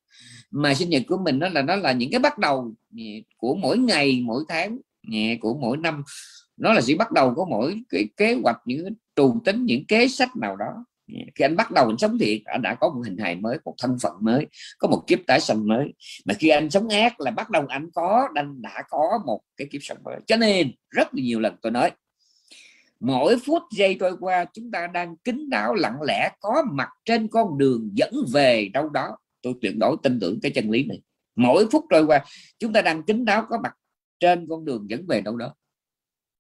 [0.51, 2.75] Mà sinh nhật của mình nó là nó là những cái bắt đầu
[3.37, 4.79] của mỗi ngày mỗi tháng
[5.41, 6.03] của mỗi năm
[6.57, 10.09] nó là chỉ bắt đầu có mỗi cái kế hoạch những trù tính những kế
[10.09, 10.85] sách nào đó.
[11.07, 13.75] Khi anh bắt đầu anh sống thiện anh đã có một hình hài mới một
[13.79, 14.47] thân phận mới
[14.79, 15.93] có một kiếp tái sanh mới.
[16.25, 19.69] Mà khi anh sống ác là bắt đầu anh có anh đã có một cái
[19.71, 20.21] kiếp sống mới.
[20.27, 21.91] Cho nên rất nhiều lần tôi nói
[23.01, 27.29] mỗi phút giây trôi qua chúng ta đang kính đáo lặng lẽ có mặt trên
[27.29, 29.17] con đường dẫn về đâu đó.
[29.43, 31.01] Tôi tuyệt đối tin tưởng cái chân lý này.
[31.37, 32.25] Mỗi phút trôi qua
[32.59, 33.73] chúng ta đang kính đáo có mặt
[34.21, 35.55] trên con đường dẫn về đâu đó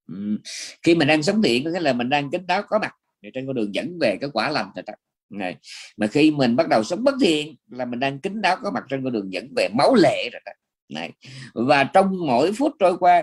[0.08, 0.38] ừ.
[0.82, 2.94] khi mình đang sống thiện có nghĩa là mình đang kính đáo có mặt
[3.34, 4.70] trên con đường dẫn về cái quả lành
[5.30, 5.56] này,
[5.96, 8.84] mà khi mình bắt đầu sống bất thiện là mình đang kính đáo có mặt
[8.88, 10.52] trên con đường dẫn về máu lệ rồi đó.
[10.88, 11.12] này,
[11.54, 13.22] và trong mỗi phút trôi qua,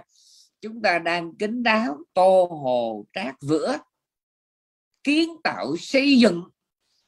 [0.61, 3.77] chúng ta đang kính đáo, tô hồ, trát vữa,
[5.03, 6.43] kiến tạo, xây dựng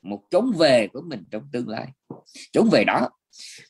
[0.02, 1.88] một chốn về của mình trong tương lai
[2.52, 3.10] chốn về đó,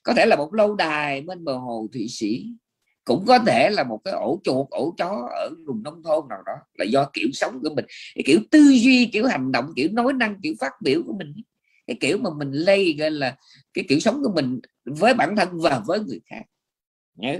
[0.04, 2.46] có thể là một lâu đài bên bờ hồ thụy sĩ
[3.06, 6.40] cũng có thể là một cái ổ chuột, ổ chó ở vùng nông thôn nào
[6.46, 7.86] đó, là do kiểu sống của mình.
[8.16, 11.34] Cái kiểu tư duy, kiểu hành động, kiểu nói năng, kiểu phát biểu của mình
[11.88, 13.38] cái kiểu mà mình lây gọi là
[13.74, 16.44] cái kiểu sống của mình với bản thân và với người khác.
[17.16, 17.40] Nhớ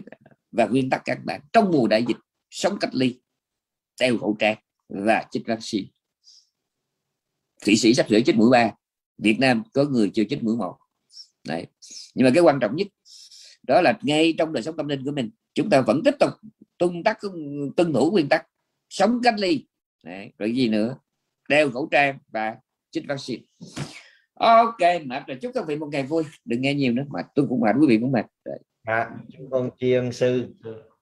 [0.52, 2.18] và nguyên tắc các bạn, trong mùa đại dịch,
[2.50, 3.20] sống cách ly,
[4.00, 4.58] đeo khẩu trang
[4.90, 5.88] và chích vaccine.
[7.66, 8.72] Thụy sĩ sắp sửa chích mũi ba,
[9.18, 10.78] việt nam có người chưa chích mũi một.
[11.48, 11.68] Đấy.
[12.16, 12.88] Nhưng mà cái quan trọng nhất,
[13.68, 16.30] đó là ngay trong đời sống tâm linh của mình chúng ta vẫn tiếp tục
[16.78, 17.20] tuân tắc
[17.76, 18.46] tuân thủ nguyên tắc
[18.90, 19.66] sống cách ly.
[20.04, 20.98] Đấy, rồi gì nữa?
[21.50, 22.56] Đeo khẩu trang và
[22.92, 23.44] chích vaccine.
[24.34, 26.24] Ok mà chúc các vị một ngày vui.
[26.46, 28.26] Đừng nghe nhiều nữa mà tôi cũng mệt quý vị cũng mệt.
[28.84, 30.48] À, chúng con tri ân sư.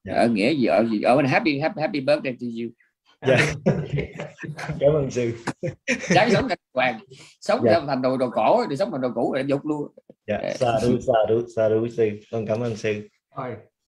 [0.03, 0.13] Dạ.
[0.13, 2.69] ở nghĩa gì ở gì ở bên happy happy happy birthday to you.
[3.27, 3.53] Dạ.
[4.79, 5.33] cảm ơn sư.
[5.99, 6.99] Sáng sống thành hoàng.
[7.41, 7.81] Sống dạ.
[7.87, 9.87] thành đồ đồ cổ thì sống thành đồ cũ để dục luôn.
[10.27, 12.09] Dạ sa đu sa đu sa đu sư.
[12.31, 13.07] Con cảm ơn sư.
[13.35, 13.55] Thôi